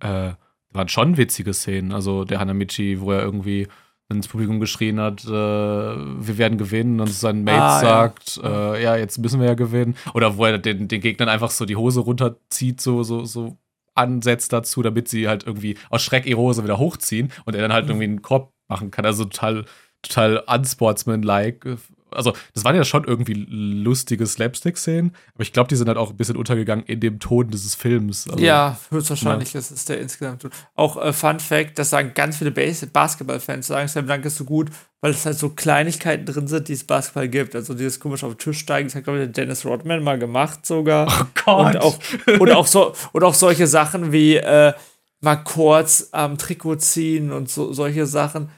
[0.00, 0.32] äh,
[0.70, 1.92] waren schon witzige Szenen.
[1.92, 3.68] Also der Hanamichi, wo er irgendwie
[4.10, 8.74] ins Publikum geschrien hat, äh, wir werden gewinnen und sein Mate ah, sagt, ja.
[8.74, 8.96] Äh, ja.
[8.96, 9.96] jetzt müssen wir ja gewinnen.
[10.12, 13.56] Oder wo er den, den Gegnern einfach so die Hose runterzieht, so, so, so
[13.94, 17.72] ansetzt dazu, damit sie halt irgendwie aus Schreck ihre Hose wieder hochziehen und er dann
[17.72, 17.90] halt mhm.
[17.92, 19.06] irgendwie einen Korb machen kann.
[19.06, 19.64] Also total,
[20.02, 21.78] total unsportsmanlike
[22.14, 26.10] also das waren ja schon irgendwie lustige Slapstick-Szenen, aber ich glaube, die sind halt auch
[26.10, 28.28] ein bisschen untergegangen in dem Ton dieses Films.
[28.28, 29.60] Also, ja, höchstwahrscheinlich ja.
[29.60, 30.50] ist es der insgesamt Ton.
[30.74, 34.70] Auch äh, Fun Fact, das sagen ganz viele Basketball-Fans, sagen, Sam Dank ist so gut,
[35.00, 37.54] weil es halt so Kleinigkeiten drin sind, die es Basketball gibt.
[37.54, 40.18] Also dieses komisch auf den Tisch steigen, das hat, glaube ich, der Dennis Rodman mal
[40.18, 41.06] gemacht sogar.
[41.08, 41.74] Oh Gott.
[41.74, 41.98] Und auch,
[42.40, 44.72] und auch, so, und auch solche Sachen wie äh,
[45.20, 48.48] mal kurz am Trikot ziehen und so, solche Sachen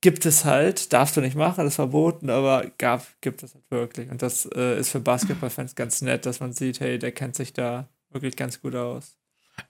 [0.00, 3.64] gibt es halt, darfst du nicht machen, das ist verboten, aber gab, gibt es halt
[3.70, 4.10] wirklich.
[4.10, 7.52] Und das äh, ist für Basketballfans ganz nett, dass man sieht, hey, der kennt sich
[7.52, 9.16] da wirklich ganz gut aus.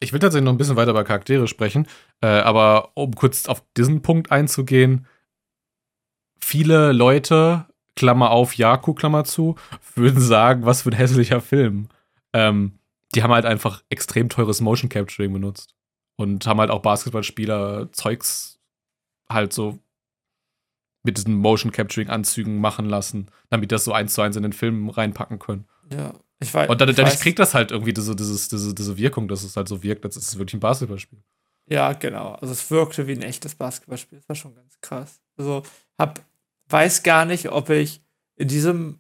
[0.01, 1.87] Ich will tatsächlich noch ein bisschen weiter über Charaktere sprechen,
[2.21, 5.07] äh, aber um kurz auf diesen Punkt einzugehen,
[6.39, 9.57] viele Leute, Klammer auf, Jaku, Klammer zu,
[9.95, 11.89] würden sagen, was für ein hässlicher Film.
[12.35, 12.79] Ähm,
[13.15, 15.75] die haben halt einfach extrem teures Motion Capturing benutzt
[16.17, 18.61] und haben halt auch Basketballspieler Zeugs
[19.31, 19.79] halt so
[21.09, 24.53] mit diesen Motion Capturing Anzügen machen lassen, damit das so eins zu eins in den
[24.53, 25.67] Film reinpacken können.
[25.91, 26.69] Ja, ich weiß.
[26.69, 29.83] Und dadurch, kriegt das halt irgendwie diese, dieses, diese, diese Wirkung, dass es halt so
[29.83, 31.19] wirkt, als ist es wirklich ein Basketballspiel.
[31.71, 32.33] Ja, genau.
[32.33, 34.19] Also es wirkte wie ein echtes Basketballspiel.
[34.19, 35.21] Das war schon ganz krass.
[35.39, 35.63] Also
[35.99, 36.21] hab,
[36.69, 38.03] weiß gar nicht, ob ich
[38.37, 38.99] in diesem,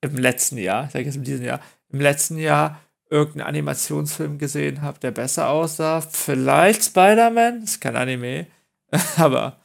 [0.00, 4.82] im letzten Jahr, ich sage jetzt in diesem Jahr, im letzten Jahr irgendeinen Animationsfilm gesehen
[4.82, 6.00] habe, der besser aussah.
[6.00, 8.46] Vielleicht Spider-Man, ist kein Anime,
[9.16, 9.58] aber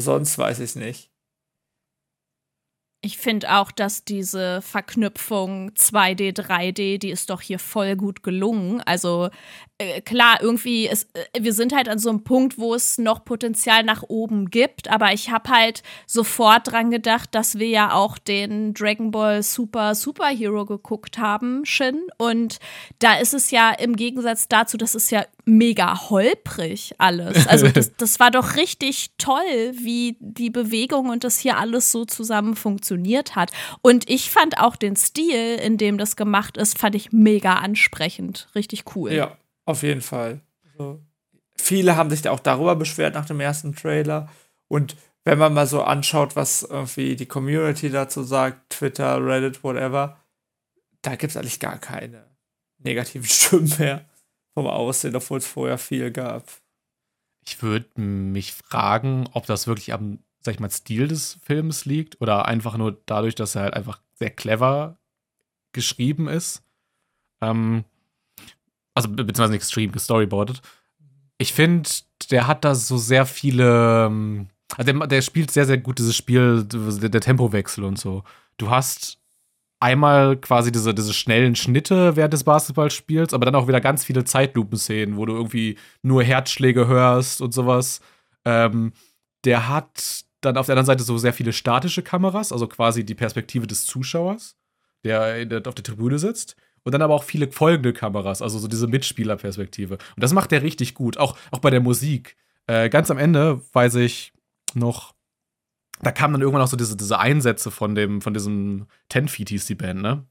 [0.00, 1.09] Sonst weiß ich es nicht.
[3.02, 8.82] Ich finde auch, dass diese Verknüpfung 2D, 3D, die ist doch hier voll gut gelungen.
[8.82, 9.30] Also
[9.80, 13.24] äh, klar, irgendwie, ist, äh, wir sind halt an so einem Punkt, wo es noch
[13.24, 18.18] Potenzial nach oben gibt, aber ich habe halt sofort dran gedacht, dass wir ja auch
[18.18, 22.08] den Dragon Ball Super Superhero geguckt haben, Shin.
[22.18, 22.58] Und
[22.98, 27.46] da ist es ja im Gegensatz dazu, das ist ja mega holprig alles.
[27.50, 32.04] Also das, das war doch richtig toll, wie die Bewegung und das hier alles so
[32.04, 33.50] zusammen funktioniert hat.
[33.82, 38.48] Und ich fand auch den Stil, in dem das gemacht ist, fand ich mega ansprechend.
[38.54, 39.12] Richtig cool.
[39.12, 40.40] Ja, auf jeden Fall.
[40.64, 41.00] Also,
[41.56, 44.28] viele haben sich auch darüber beschwert nach dem ersten Trailer.
[44.68, 50.18] Und wenn man mal so anschaut, was irgendwie die Community dazu sagt, Twitter, Reddit, whatever,
[51.02, 52.24] da gibt es eigentlich gar keine
[52.78, 54.08] negativen Stimmen mehr
[54.54, 56.48] vom Aussehen, obwohl es vorher viel gab.
[57.44, 62.20] Ich würde mich fragen, ob das wirklich am, sag ich mal, Stil des Films liegt
[62.20, 64.98] oder einfach nur dadurch, dass er halt einfach sehr clever
[65.72, 66.62] geschrieben ist.
[67.40, 67.84] Ähm,
[69.04, 70.60] also beziehungsweise nicht stream, gestoryboardet.
[71.38, 71.88] Ich finde,
[72.30, 74.06] der hat da so sehr viele.
[74.06, 78.22] Ähm, also der, der, spielt sehr, sehr gut dieses Spiel, der, der, Tempowechsel und so.
[78.56, 79.18] Du hast
[79.80, 84.24] einmal quasi diese, diese schnellen Schnitte während des Basketballspiels, aber dann auch wieder ganz viele
[84.24, 88.00] Zeitlupenszenen, wo du irgendwie nur Herzschläge hörst und sowas.
[88.44, 88.92] Ähm,
[89.44, 93.14] der hat dann auf der anderen Seite so sehr viele statische Kameras, also quasi die
[93.14, 94.56] Perspektive des Zuschauers,
[95.04, 98.86] der auf der Tribüne sitzt und dann aber auch viele folgende Kameras, also so diese
[98.86, 99.94] Mitspielerperspektive.
[99.94, 102.36] Und das macht er richtig gut, auch, auch bei der Musik.
[102.66, 104.32] Äh, ganz am Ende weiß ich
[104.74, 105.14] noch,
[106.02, 109.50] da kamen dann irgendwann auch so diese, diese Einsätze von dem, von diesem Ten Feet
[109.50, 110.26] hieß die Band, ne?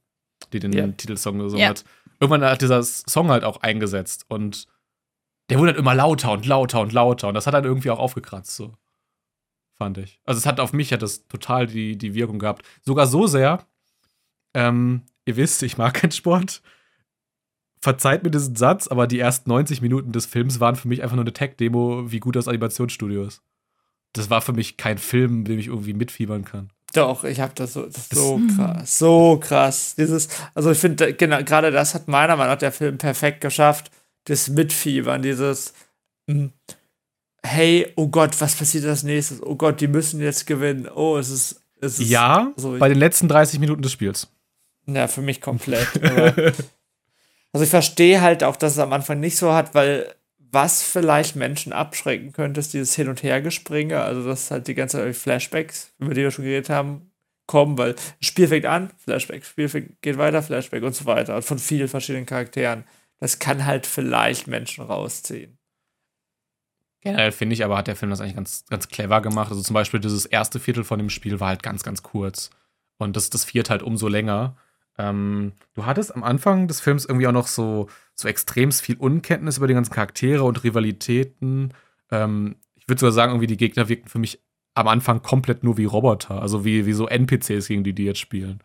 [0.53, 0.87] Die den yeah.
[0.87, 1.69] Titelsong gesungen yeah.
[1.69, 1.83] hat.
[2.19, 4.67] Irgendwann hat dieser Song halt auch eingesetzt und
[5.49, 7.99] der wurde dann immer lauter und lauter und lauter und das hat dann irgendwie auch
[7.99, 8.73] aufgekratzt, so.
[9.75, 10.19] Fand ich.
[10.25, 12.65] Also es hat auf mich hat das total die, die Wirkung gehabt.
[12.81, 13.65] Sogar so sehr,
[14.53, 16.61] ähm, ihr wisst, ich mag keinen Sport.
[17.81, 21.15] Verzeiht mir diesen Satz, aber die ersten 90 Minuten des Films waren für mich einfach
[21.15, 23.41] nur eine Tech-Demo, wie gut das Animationsstudio ist.
[24.11, 26.71] Das war für mich kein Film, dem ich irgendwie mitfiebern kann.
[26.93, 29.95] Doch, ich habe das so, das so krass, so krass.
[29.95, 33.91] Dieses, also ich finde, genau, gerade das hat meiner Meinung nach der Film perfekt geschafft.
[34.25, 35.73] Das Mitfiebern, dieses,
[36.25, 36.49] mh,
[37.43, 39.41] hey, oh Gott, was passiert als nächstes?
[39.43, 40.89] Oh Gott, die müssen jetzt gewinnen.
[40.93, 44.27] Oh, es ist, es ist Ja, so, bei den letzten 30 Minuten des Spiels.
[44.95, 45.87] Ja, für mich komplett.
[46.03, 46.53] aber,
[47.53, 50.13] also ich verstehe halt auch, dass es am Anfang nicht so hat, weil
[50.51, 54.01] was vielleicht Menschen abschrecken könnte, ist dieses Hin- und Hergespringe.
[54.01, 57.11] Also, dass halt die ganze Zeit Flashbacks, über die wir schon geredet haben,
[57.45, 61.35] kommen, weil das Spiel fängt an, Flashback, Spiel fängt, geht weiter, Flashback und so weiter.
[61.35, 62.83] Und von vielen verschiedenen Charakteren.
[63.19, 65.57] Das kann halt vielleicht Menschen rausziehen.
[67.01, 69.49] Generell finde ich aber, hat der Film das eigentlich ganz, ganz clever gemacht.
[69.49, 72.49] Also zum Beispiel dieses erste Viertel von dem Spiel war halt ganz, ganz kurz.
[72.97, 74.57] Und das, das vierte halt umso länger.
[74.99, 79.57] Ähm, du hattest am Anfang des Films irgendwie auch noch so, so extrem viel Unkenntnis
[79.57, 81.73] über die ganzen Charaktere und Rivalitäten.
[82.11, 84.43] Ähm, ich würde sogar sagen, irgendwie die Gegner wirkten für mich
[84.75, 88.19] am Anfang komplett nur wie Roboter, also wie, wie so NPCs, gegen die die jetzt
[88.19, 88.59] spielen.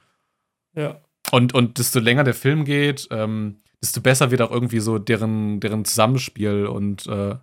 [0.74, 1.00] Ja.
[1.30, 5.60] Und, und desto länger der Film geht, ähm, desto besser wird auch irgendwie so deren,
[5.60, 7.36] deren Zusammenspiel und äh,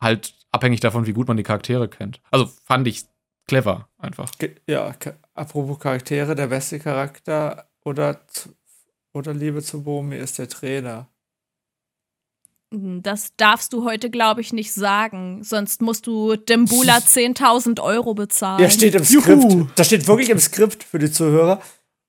[0.00, 2.20] halt abhängig davon, wie gut man die Charaktere kennt.
[2.32, 3.04] Also fand ich
[3.46, 4.32] clever einfach.
[4.68, 4.94] Ja,
[5.34, 8.20] apropos Charaktere, der beste Charakter oder,
[9.12, 11.08] oder Liebe zu Bomi ist der Trainer.
[12.72, 15.42] Das darfst du heute, glaube ich, nicht sagen.
[15.42, 18.62] Sonst musst du Dembula 10.000 Euro bezahlen.
[18.62, 19.66] Ja, steht im Skript.
[19.74, 21.60] Das steht wirklich im Skript für die Zuhörer.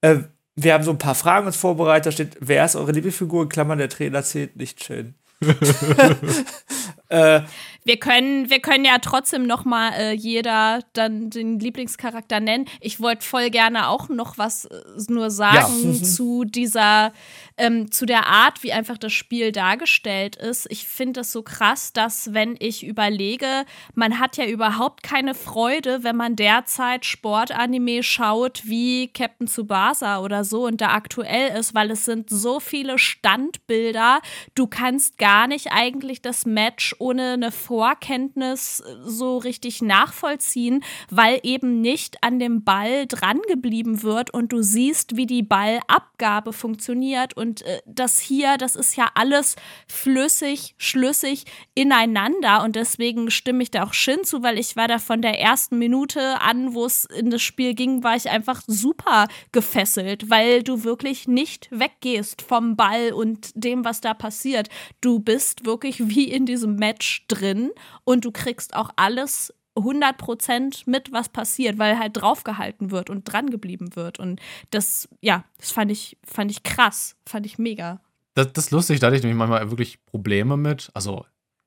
[0.02, 0.18] Äh,
[0.56, 2.06] wir haben so ein paar Fragen uns vorbereitet.
[2.06, 3.44] Da steht, wer ist eure Lieblingsfigur?
[3.44, 5.16] In Klammern, der Trainer zählt nicht schön.
[7.12, 7.42] äh,
[7.84, 12.66] wir können, wir können ja trotzdem noch mal äh, jeder dann den Lieblingscharakter nennen.
[12.80, 16.04] Ich wollte voll gerne auch noch was äh, nur sagen ja.
[16.04, 17.12] zu dieser,
[17.58, 20.68] ähm, zu der Art, wie einfach das Spiel dargestellt ist.
[20.70, 26.04] Ich finde es so krass, dass wenn ich überlege, man hat ja überhaupt keine Freude,
[26.04, 31.90] wenn man derzeit Sportanime schaut wie Captain Tsubasa oder so und da aktuell ist, weil
[31.90, 34.22] es sind so viele Standbilder.
[34.54, 41.40] Du kannst gar nicht eigentlich das Match ohne eine Vorkenntnis äh, so richtig nachvollziehen, weil
[41.44, 47.36] eben nicht an dem Ball dran geblieben wird und du siehst, wie die Ballabgabe funktioniert
[47.36, 49.56] und äh, das hier, das ist ja alles
[49.88, 55.00] flüssig, schlüssig ineinander und deswegen stimme ich da auch Shin zu, weil ich war da
[55.00, 59.28] von der ersten Minute an, wo es in das Spiel ging, war ich einfach super
[59.52, 64.70] gefesselt, weil du wirklich nicht weggehst vom Ball und dem, was da passiert.
[65.02, 66.91] Du bist wirklich wie in diesem Match
[67.28, 67.72] drin
[68.04, 73.50] und du kriegst auch alles 100% mit, was passiert, weil halt draufgehalten wird und dran
[73.50, 74.20] geblieben wird.
[74.20, 78.02] Und das, ja, das fand ich, fand ich krass, fand ich mega.
[78.34, 80.92] Das, das ist lustig, da hatte ich nämlich manchmal wirklich Probleme mit.
[80.94, 81.26] Also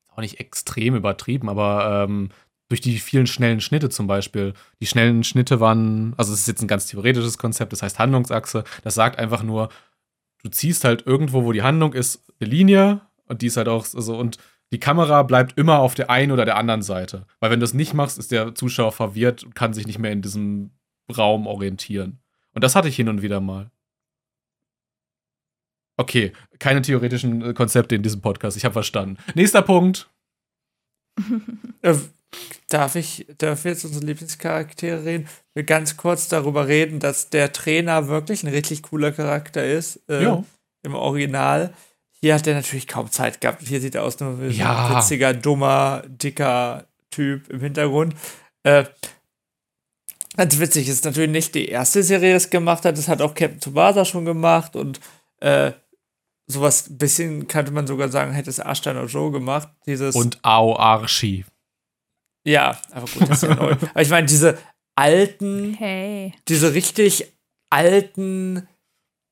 [0.08, 2.30] auch nicht extrem übertrieben, aber ähm,
[2.68, 4.54] durch die vielen schnellen Schnitte zum Beispiel.
[4.80, 8.64] Die schnellen Schnitte waren, also es ist jetzt ein ganz theoretisches Konzept, das heißt Handlungsachse.
[8.82, 9.68] Das sagt einfach nur,
[10.42, 13.84] du ziehst halt irgendwo, wo die Handlung ist, eine Linie und die ist halt auch
[13.84, 14.38] so und
[14.74, 17.28] die Kamera bleibt immer auf der einen oder der anderen Seite.
[17.38, 20.10] Weil wenn du das nicht machst, ist der Zuschauer verwirrt und kann sich nicht mehr
[20.10, 20.72] in diesem
[21.16, 22.18] Raum orientieren.
[22.54, 23.70] Und das hatte ich hin und wieder mal.
[25.96, 28.56] Okay, keine theoretischen äh, Konzepte in diesem Podcast.
[28.56, 29.16] Ich habe verstanden.
[29.36, 30.10] Nächster Punkt.
[31.82, 31.94] Äh,
[32.70, 35.28] darf ich, darf jetzt unsere Lieblingscharaktere reden?
[35.52, 39.96] Wir ganz kurz darüber reden, dass der Trainer wirklich ein richtig cooler Charakter ist.
[40.08, 40.42] Äh,
[40.82, 41.74] Im Original.
[42.24, 43.60] Hier hat er natürlich kaum Zeit gehabt.
[43.68, 44.86] Hier sieht er aus nur wie ja.
[44.86, 48.14] ein witziger, dummer, dicker Typ im Hintergrund.
[48.62, 48.84] Äh,
[50.34, 52.96] ganz witzig, ist natürlich nicht die erste Serie, die das gemacht hat.
[52.96, 55.00] Das hat auch Captain Tsubasa schon gemacht und
[55.40, 55.72] äh,
[56.46, 59.68] sowas ein bisschen könnte man sogar sagen, hätte es Ashton Joe gemacht.
[59.84, 61.44] Dieses und Ao Archie.
[62.46, 63.72] Ja, aber gut, das ist ja neu.
[63.90, 64.56] Aber ich meine, diese
[64.94, 66.32] alten, hey.
[66.48, 67.34] diese richtig
[67.68, 68.66] alten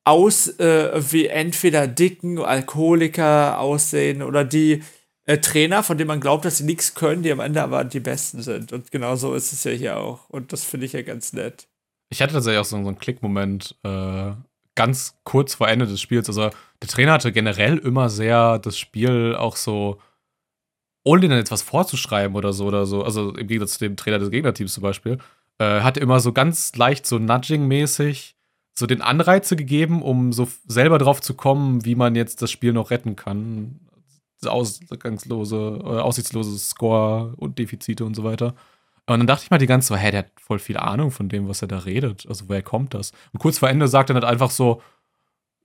[0.05, 4.83] aus äh, wie entweder dicken Alkoholiker aussehen oder die
[5.25, 8.01] äh, Trainer, von denen man glaubt, dass sie nichts können, die am Ende aber die
[8.01, 8.73] Besten sind.
[8.73, 10.29] Und genau so ist es ja hier auch.
[10.29, 11.67] Und das finde ich ja ganz nett.
[12.09, 14.31] Ich hatte tatsächlich auch so, so einen Klickmoment äh,
[14.75, 16.27] ganz kurz vor Ende des Spiels.
[16.27, 16.49] Also
[16.81, 19.99] der Trainer hatte generell immer sehr das Spiel auch so,
[21.05, 24.19] ohne denen jetzt was vorzuschreiben oder so oder so, also im Gegensatz zu dem Trainer
[24.19, 25.17] des Gegnerteams zum Beispiel,
[25.59, 28.35] äh, hatte immer so ganz leicht so Nudging-mäßig
[28.73, 32.73] so den Anreize gegeben, um so selber drauf zu kommen, wie man jetzt das Spiel
[32.73, 33.79] noch retten kann.
[34.45, 38.55] Ausgangslose, äh, aussichtslose Score und Defizite und so weiter.
[39.05, 41.29] Und dann dachte ich mal die ganze Zeit, hä, der hat voll viel Ahnung von
[41.29, 42.25] dem, was er da redet.
[42.27, 43.11] Also woher kommt das?
[43.33, 44.81] Und kurz vor Ende sagt er dann halt einfach so,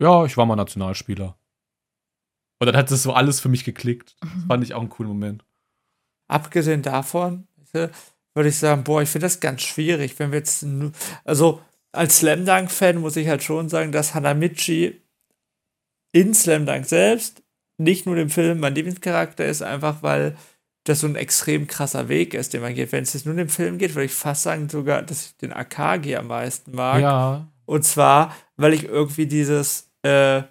[0.01, 1.37] ja, ich war mal Nationalspieler.
[2.61, 4.17] Und dann hat das so alles für mich geklickt.
[4.21, 4.47] Das Mhm.
[4.49, 5.45] fand ich auch einen coolen Moment.
[6.29, 10.67] Abgesehen davon würde ich sagen, boah, ich finde das ganz schwierig, wenn wir jetzt
[11.25, 11.61] also
[11.99, 15.03] als Slam Dunk Fan muss ich halt schon sagen, dass Hanamichi
[16.13, 17.43] in Slam Dunk selbst
[17.77, 20.37] nicht nur im Film mein Lieblingscharakter ist, einfach weil
[20.85, 22.93] das so ein extrem krasser Weg ist, den man geht.
[22.93, 25.37] Wenn es jetzt nur um den Film geht, würde ich fast sagen sogar, dass ich
[25.39, 27.03] den Akagi am meisten mag.
[27.03, 27.49] Ja.
[27.67, 30.43] Und zwar, weil ich irgendwie dieses, äh,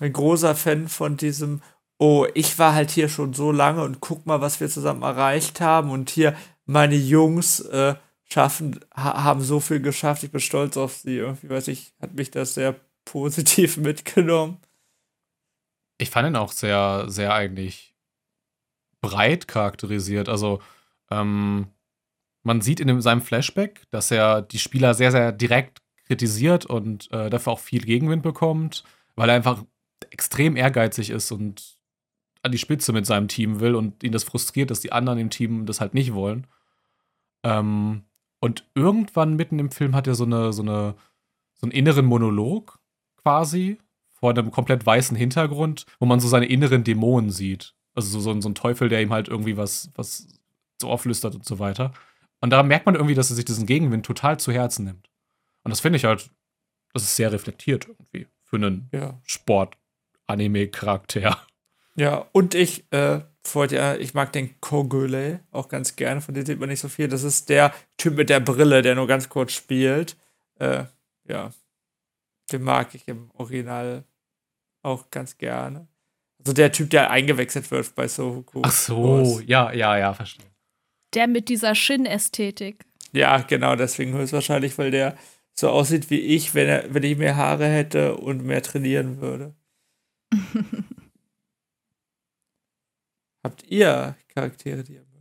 [0.00, 1.60] ein großer Fan von diesem,
[1.98, 5.60] oh, ich war halt hier schon so lange und guck mal, was wir zusammen erreicht
[5.60, 5.90] haben.
[5.90, 6.34] Und hier,
[6.66, 10.22] meine Jungs äh, schaffen, ha haben so viel geschafft.
[10.22, 11.16] Ich bin stolz auf sie.
[11.18, 14.58] Irgendwie, weiß ich, hat mich das sehr positiv mitgenommen.
[15.98, 17.94] Ich fand ihn auch sehr, sehr eigentlich
[19.00, 20.28] breit charakterisiert.
[20.28, 20.60] Also,
[21.10, 21.68] ähm,
[22.42, 27.10] man sieht in dem, seinem Flashback, dass er die Spieler sehr, sehr direkt kritisiert und
[27.12, 28.84] äh, dafür auch viel Gegenwind bekommt,
[29.16, 29.64] weil er einfach
[30.10, 31.78] extrem ehrgeizig ist und
[32.42, 35.30] an die Spitze mit seinem Team will und ihn das frustriert, dass die anderen im
[35.30, 36.46] Team das halt nicht wollen.
[37.42, 38.04] Ähm,
[38.44, 40.94] und irgendwann mitten im Film hat er so eine, so eine,
[41.54, 42.78] so einen inneren Monolog
[43.22, 43.78] quasi
[44.12, 47.74] vor einem komplett weißen Hintergrund, wo man so seine inneren Dämonen sieht.
[47.94, 50.28] Also so, so, ein- so ein Teufel, der ihm halt irgendwie was, was
[50.80, 51.92] so auflüstert und so weiter.
[52.40, 55.08] Und da merkt man irgendwie, dass er sich diesen Gegenwind total zu Herzen nimmt.
[55.62, 56.30] Und das finde ich halt,
[56.92, 59.18] das ist sehr reflektiert irgendwie für einen Ja.
[59.22, 61.38] Sport-Anime-Charakter.
[61.96, 63.20] Ja, und ich, äh,
[63.52, 66.88] wollte ja, ich mag den Kogule auch ganz gerne, von dem sieht man nicht so
[66.88, 67.08] viel.
[67.08, 70.16] Das ist der Typ mit der Brille, der nur ganz kurz spielt.
[70.58, 70.84] Äh,
[71.28, 71.52] ja,
[72.52, 74.04] den mag ich im Original
[74.82, 75.88] auch ganz gerne.
[76.38, 78.62] Also der Typ, der eingewechselt wird bei Sohoku.
[78.64, 80.46] Ach so, ja, ja, ja, verstehe.
[81.14, 82.84] Der mit dieser Shin-Ästhetik.
[83.12, 85.16] Ja, genau, deswegen höchstwahrscheinlich, weil der
[85.54, 89.54] so aussieht wie ich, wenn, er, wenn ich mehr Haare hätte und mehr trainieren würde.
[93.44, 95.14] Habt ihr Charaktere, die ihr mögt?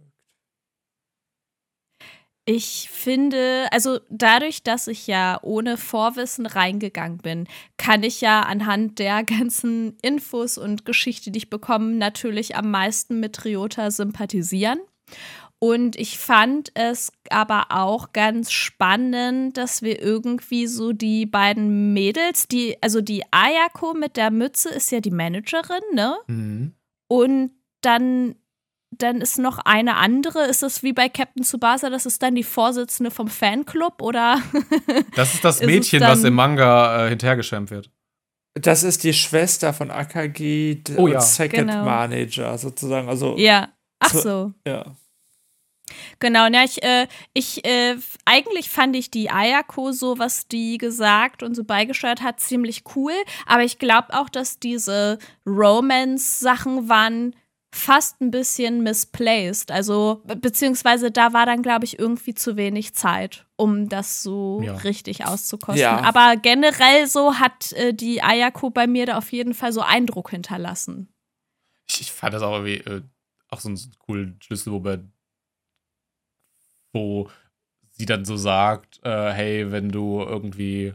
[2.46, 9.00] Ich finde, also dadurch, dass ich ja ohne Vorwissen reingegangen bin, kann ich ja anhand
[9.00, 14.80] der ganzen Infos und Geschichte, die ich bekomme, natürlich am meisten mit Ryota sympathisieren.
[15.60, 22.50] Und ich fand es aber auch ganz spannend, dass wir irgendwie so die beiden Mädels,
[22.50, 26.18] die, also die Ayako mit der Mütze ist ja die Managerin, ne?
[26.28, 26.74] Mhm.
[27.08, 27.52] Und
[27.86, 28.36] dann,
[28.92, 30.46] dann ist noch eine andere.
[30.48, 31.90] Ist das wie bei Captain Tsubasa?
[31.90, 34.42] Das ist dann die Vorsitzende vom Fanclub oder?
[35.16, 37.90] Das ist das Ist es Mädchen, dann- was im Manga äh, hinterhergeschämt wird.
[38.56, 41.20] Das ist die Schwester von Akagi d- Oh und ja.
[41.22, 41.86] Second Genau.
[41.86, 43.10] Manager sozusagen.
[43.10, 43.70] Also, ja.
[44.00, 44.54] Ach So- so.
[44.68, 44.86] ja.
[46.20, 51.44] Genau, ja, ich, äh, ich, äh, eigentlich fand ich die Ayako so, was die gesagt
[51.44, 53.12] und so beigesteuert hat, ziemlich cool.
[53.46, 57.36] Aber ich glaube auch, dass diese Romance-Sachen waren
[57.76, 59.72] fast ein bisschen misplaced.
[59.72, 64.62] Also, be- beziehungsweise da war dann, glaube ich, irgendwie zu wenig Zeit, um das so
[64.64, 64.76] Ja.
[64.78, 65.82] richtig auszukosten.
[65.82, 66.02] Ja.
[66.02, 70.30] Aber generell so hat äh, die Ayako bei mir da auf jeden Fall so Eindruck
[70.30, 71.10] hinterlassen.
[71.90, 73.02] Ich, ich fand das auch irgendwie äh,
[73.50, 75.12] auch so einen coolen Schlüsselmoment,
[76.94, 77.30] wo
[77.92, 80.94] sie dann so sagt, äh, hey, wenn du irgendwie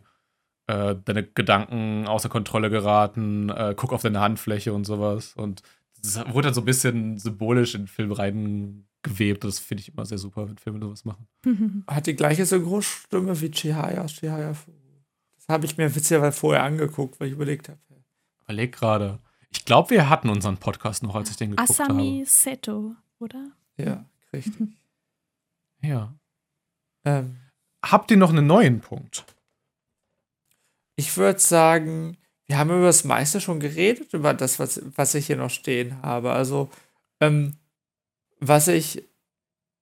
[0.66, 5.34] äh, deine Gedanken außer Kontrolle geraten, äh, guck auf deine Handfläche und sowas.
[5.36, 5.62] Und
[6.02, 9.44] das wurde dann so ein bisschen symbolisch in den Film reingewebt.
[9.44, 11.28] Das finde ich immer sehr super, wenn Filme sowas machen.
[11.86, 14.72] Hat die gleiche Synchronstimme wie Chihaya aus Chihaya Fu.
[15.36, 17.78] Das habe ich mir witzigerweise vorher angeguckt, weil ich überlegt habe.
[18.44, 19.18] Überleg gerade.
[19.50, 23.50] Ich glaube, wir hatten unseren Podcast noch, als ich den geguckt Asami Seto, oder?
[23.76, 24.58] Ja, richtig.
[24.60, 24.72] habe.
[25.80, 26.12] Ja.
[27.04, 27.36] ähm,
[27.84, 29.24] Habt ihr noch einen neuen Punkt?
[30.96, 32.16] ich würde sagen,
[32.48, 36.02] wir haben über das meiste schon geredet, über das, was, was ich hier noch stehen
[36.02, 36.32] habe.
[36.32, 36.70] Also,
[37.20, 37.58] ähm,
[38.40, 39.04] was ich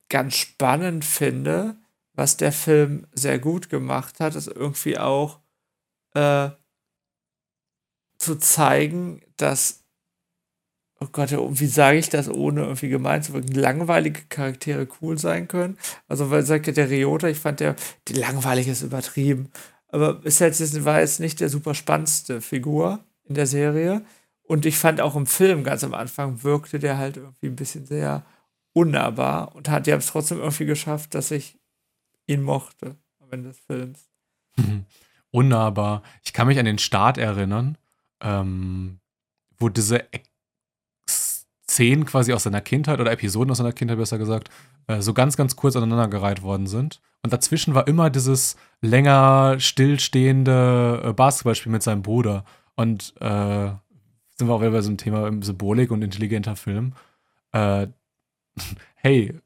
[0.08, 1.76] ganz spannend finde,
[2.14, 5.40] was der Film sehr gut gemacht hat, ist irgendwie auch
[6.14, 6.50] äh,
[8.18, 9.84] zu zeigen, dass,
[10.98, 15.46] oh Gott, wie sage ich das, ohne irgendwie gemein zu wirken, langweilige Charaktere cool sein
[15.46, 15.78] können.
[16.08, 17.76] Also, weil sagt ja der Ryota, ich fand der,
[18.08, 19.52] die langweilig ist übertrieben.
[19.96, 24.04] Aber ist ist- war jetzt nicht der super spannendste Figur in der Serie.
[24.42, 27.86] Und ich fand auch im Film ganz am Anfang wirkte der halt irgendwie ein bisschen
[27.86, 28.24] sehr
[28.74, 31.58] unnahbar und hat, die haben es trotzdem irgendwie geschafft, dass ich
[32.26, 34.06] ihn mochte am Ende des Films.
[35.30, 36.02] Unnahbar.
[36.22, 37.78] Ich kann mich an den Start erinnern,
[38.20, 39.00] ähm,
[39.58, 40.04] wo diese
[41.76, 44.48] Szenen quasi aus seiner Kindheit oder Episoden aus seiner Kindheit, besser gesagt,
[44.86, 47.00] äh, so ganz, ganz kurz aneinandergereiht worden sind.
[47.22, 52.44] Und dazwischen war immer dieses länger stillstehende äh, Basketballspiel mit seinem Bruder.
[52.76, 53.68] Und äh,
[54.36, 56.94] sind wir auch wieder bei so einem Thema Symbolik und intelligenter Film.
[57.52, 57.88] Äh,
[58.96, 59.38] hey,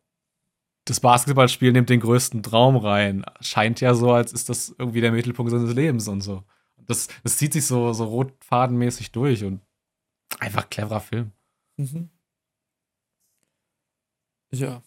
[0.84, 3.24] das Basketballspiel nimmt den größten Traum rein.
[3.40, 6.44] Scheint ja so, als ist das irgendwie der Mittelpunkt seines Lebens und so.
[6.76, 9.60] Das, das zieht sich so, so rotfadenmäßig durch und
[10.38, 11.32] einfach cleverer Film.
[11.76, 12.10] Mhm.
[14.52, 14.82] Ja.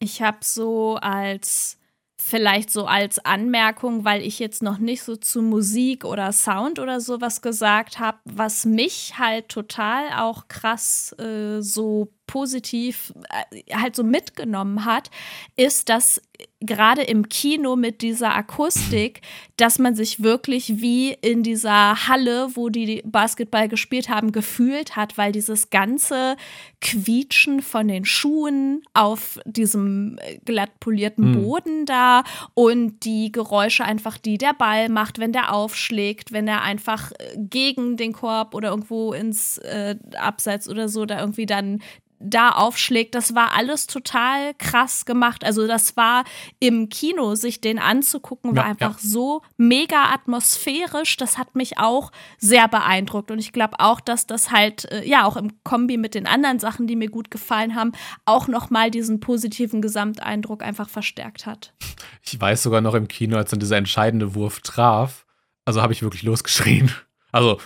[0.00, 1.78] Ich habe so als
[2.20, 7.00] vielleicht so als Anmerkung, weil ich jetzt noch nicht so zu Musik oder Sound oder
[7.00, 13.12] sowas gesagt habe, was mich halt total auch krass äh, so positiv
[13.50, 15.10] äh, halt so mitgenommen hat,
[15.54, 16.22] ist, dass
[16.60, 19.20] gerade im Kino mit dieser Akustik,
[19.56, 25.18] dass man sich wirklich wie in dieser Halle, wo die Basketball gespielt haben, gefühlt hat,
[25.18, 26.36] weil dieses ganze
[26.80, 31.42] Quietschen von den Schuhen auf diesem äh, glatt polierten mhm.
[31.42, 32.24] Boden da
[32.54, 37.36] und die Geräusche einfach, die der Ball macht, wenn der aufschlägt, wenn er einfach äh,
[37.38, 41.82] gegen den Korb oder irgendwo ins äh, Abseits oder so da irgendwie dann
[42.22, 45.44] da aufschlägt, das war alles total krass gemacht.
[45.44, 46.24] Also das war
[46.60, 49.08] im Kino, sich den anzugucken, war ja, einfach ja.
[49.08, 51.16] so mega atmosphärisch.
[51.16, 53.30] Das hat mich auch sehr beeindruckt.
[53.30, 56.58] Und ich glaube auch, dass das halt, äh, ja, auch im Kombi mit den anderen
[56.58, 57.92] Sachen, die mir gut gefallen haben,
[58.24, 61.74] auch nochmal diesen positiven Gesamteindruck einfach verstärkt hat.
[62.22, 65.26] Ich weiß sogar noch im Kino, als dann dieser entscheidende Wurf traf,
[65.64, 66.90] also habe ich wirklich losgeschrien.
[67.30, 67.58] Also,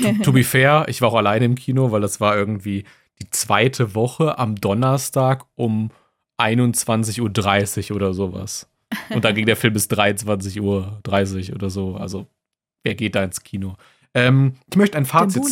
[0.00, 2.84] to, to be fair, ich war auch alleine im Kino, weil das war irgendwie
[3.22, 5.90] die zweite Woche am Donnerstag um
[6.40, 8.68] 21.30 Uhr oder sowas.
[9.10, 11.96] Und dann ging der Film bis 23.30 Uhr oder so.
[11.96, 12.26] Also,
[12.82, 13.76] wer geht da ins Kino?
[14.14, 15.44] Ähm, ich möchte ein Fazit.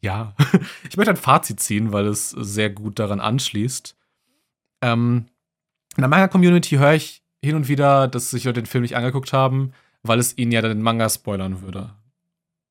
[0.00, 0.34] Ja,
[0.88, 3.96] ich möchte ein Fazit ziehen, weil es sehr gut daran anschließt.
[4.82, 5.26] Ähm,
[5.96, 9.32] in der Manga-Community höre ich hin und wieder, dass sich Leute den Film nicht angeguckt
[9.32, 11.94] haben, weil es ihnen ja den Manga spoilern würde.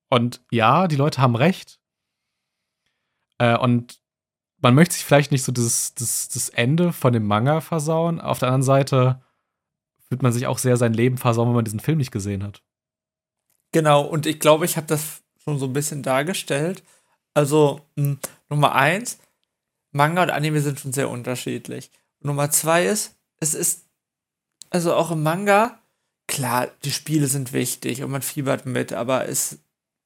[0.09, 1.80] Und ja, die Leute haben recht.
[3.41, 3.99] Äh, und
[4.61, 8.21] man möchte sich vielleicht nicht so das, das, das Ende von dem Manga versauen.
[8.21, 9.23] Auf der anderen Seite
[10.09, 12.61] wird man sich auch sehr sein Leben versauen, wenn man diesen Film nicht gesehen hat.
[13.71, 16.83] Genau, und ich glaube, ich habe das schon so ein bisschen dargestellt.
[17.33, 18.19] Also, mh, hm,
[18.49, 19.17] Nummer eins,
[19.91, 21.89] Manga und Anime sind schon sehr unterschiedlich.
[22.19, 23.87] Und Nummer zwei ist, es ist,
[24.69, 25.81] also auch im Manga,
[26.27, 29.59] klar, die Spiele sind wichtig und man fiebert mit, aber es,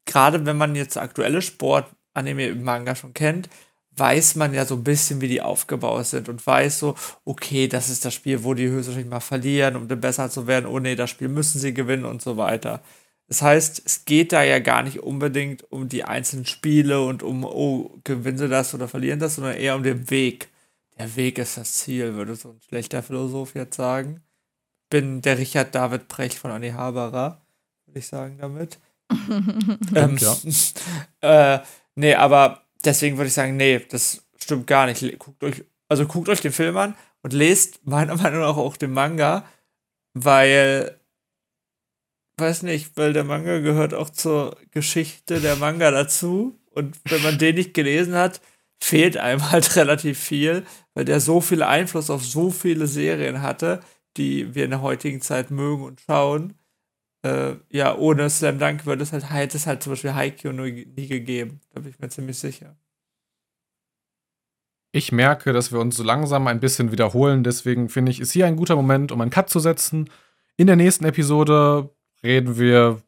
[0.05, 3.49] gerade wenn man jetzt aktuelle Sport Anime im Manga schon kennt,
[3.97, 7.89] weiß man ja so ein bisschen, wie die aufgebaut sind und weiß so, okay, das
[7.89, 10.65] ist das Spiel, wo die höchstwahrscheinlich mal verlieren, um dann besser zu werden.
[10.65, 12.81] Oh nee, das Spiel müssen sie gewinnen und so weiter.
[13.27, 17.43] Das heißt, es geht da ja gar nicht unbedingt um die einzelnen Spiele und um,
[17.43, 20.49] oh, gewinnen sie das oder verlieren das, sondern eher um den Weg.
[20.97, 24.21] Der Weg ist das Ziel, würde so ein schlechter Philosoph jetzt sagen.
[24.89, 27.41] Bin der Richard David Brecht von Annie Haberer,
[27.85, 28.79] würde ich sagen damit.
[29.95, 30.37] ähm, ja.
[31.55, 31.59] äh,
[31.95, 35.17] Nee, aber deswegen würde ich sagen, nee, das stimmt gar nicht.
[35.19, 38.91] Guckt euch, also guckt euch den Film an und lest meiner Meinung nach auch den
[38.91, 39.45] Manga,
[40.13, 40.99] weil,
[42.37, 46.59] weiß nicht, weil der Manga gehört auch zur Geschichte der Manga dazu.
[46.71, 48.41] Und wenn man den nicht gelesen hat,
[48.81, 53.79] fehlt einem halt relativ viel, weil der so viel Einfluss auf so viele Serien hatte,
[54.17, 56.55] die wir in der heutigen Zeit mögen und schauen
[57.25, 60.85] äh, ja, ohne Slam Dunk würde es halt, hätte es halt zum Beispiel Haikyuu nie,
[60.95, 61.59] nie gegeben.
[61.73, 62.75] Da bin ich mir ziemlich sicher.
[64.91, 67.43] Ich merke, dass wir uns so langsam ein bisschen wiederholen.
[67.43, 70.09] Deswegen finde ich, ist hier ein guter Moment, um einen Cut zu setzen.
[70.55, 71.89] In der nächsten Episode
[72.23, 73.01] reden wir,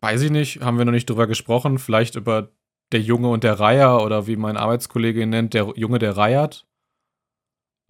[0.00, 2.50] weiß ich nicht, haben wir noch nicht drüber gesprochen, vielleicht über
[2.92, 6.64] der Junge und der Reiher oder wie mein Arbeitskollege ihn nennt, der Junge, der reiert.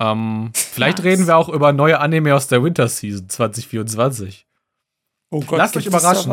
[0.00, 4.46] Ähm, vielleicht reden wir auch über neue Anime aus der Winter Season 2024.
[5.34, 6.32] Oh Gott, Lasst euch überraschen.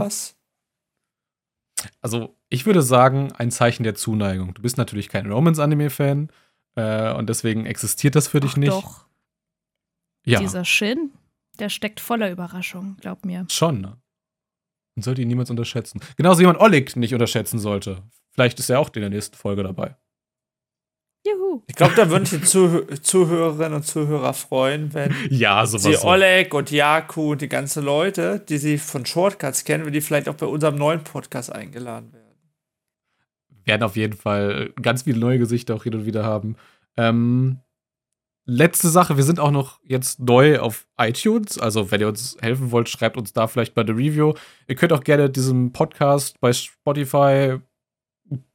[2.02, 4.54] Also, ich würde sagen, ein Zeichen der Zuneigung.
[4.54, 6.30] Du bist natürlich kein Romance-Anime-Fan
[6.76, 8.72] äh, und deswegen existiert das für dich Ach, nicht.
[8.72, 9.08] Doch.
[10.24, 10.40] Ja.
[10.40, 11.12] Dieser Shin,
[11.58, 13.48] der steckt voller Überraschung, glaub mir.
[13.50, 13.98] Schon, ne?
[14.96, 16.00] Man sollte ihn niemals unterschätzen.
[16.16, 18.04] Genauso wie man Oleg nicht unterschätzen sollte.
[18.30, 19.96] Vielleicht ist er auch in der nächsten Folge dabei.
[21.26, 21.62] Juhu.
[21.68, 26.04] Ich glaube, da würden sich die Zuh Zuhörerinnen und Zuhörer freuen, wenn ja, sie so.
[26.04, 30.28] Oleg und Jaku und die ganzen Leute, die sie von Shortcuts kennen, wenn die vielleicht
[30.30, 32.22] auch bei unserem neuen Podcast eingeladen werden.
[33.66, 36.56] Werden auf jeden Fall ganz viele neue Gesichter auch hin und wieder haben.
[36.98, 37.60] Ähm,
[38.46, 41.60] letzte Sache, wir sind auch noch jetzt neu auf iTunes.
[41.60, 44.34] Also, wenn ihr uns helfen wollt, schreibt uns da vielleicht bei der Review.
[44.68, 47.60] Ihr könnt auch gerne diesem Podcast bei Spotify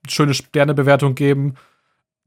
[0.08, 1.54] schöne Sternebewertung geben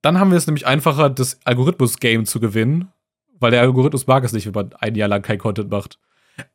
[0.01, 2.91] Dann haben wir es nämlich einfacher, das Algorithmus-Game zu gewinnen,
[3.39, 5.99] weil der Algorithmus mag es nicht, wenn man ein Jahr lang kein Content macht.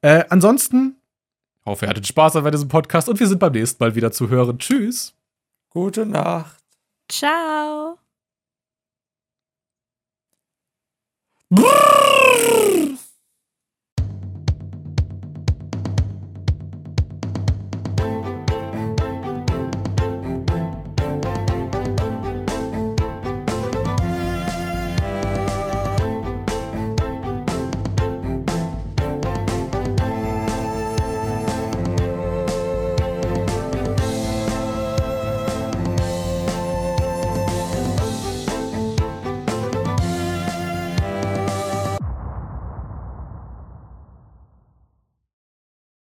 [0.01, 0.97] Äh, ansonsten,
[1.65, 4.29] hoffe, ihr hattet Spaß an diesem Podcast und wir sind beim nächsten Mal wieder zu
[4.29, 4.59] hören.
[4.59, 5.15] Tschüss.
[5.69, 6.63] Gute Nacht.
[7.09, 7.99] Ciao.
[11.51, 12.74] Brrr.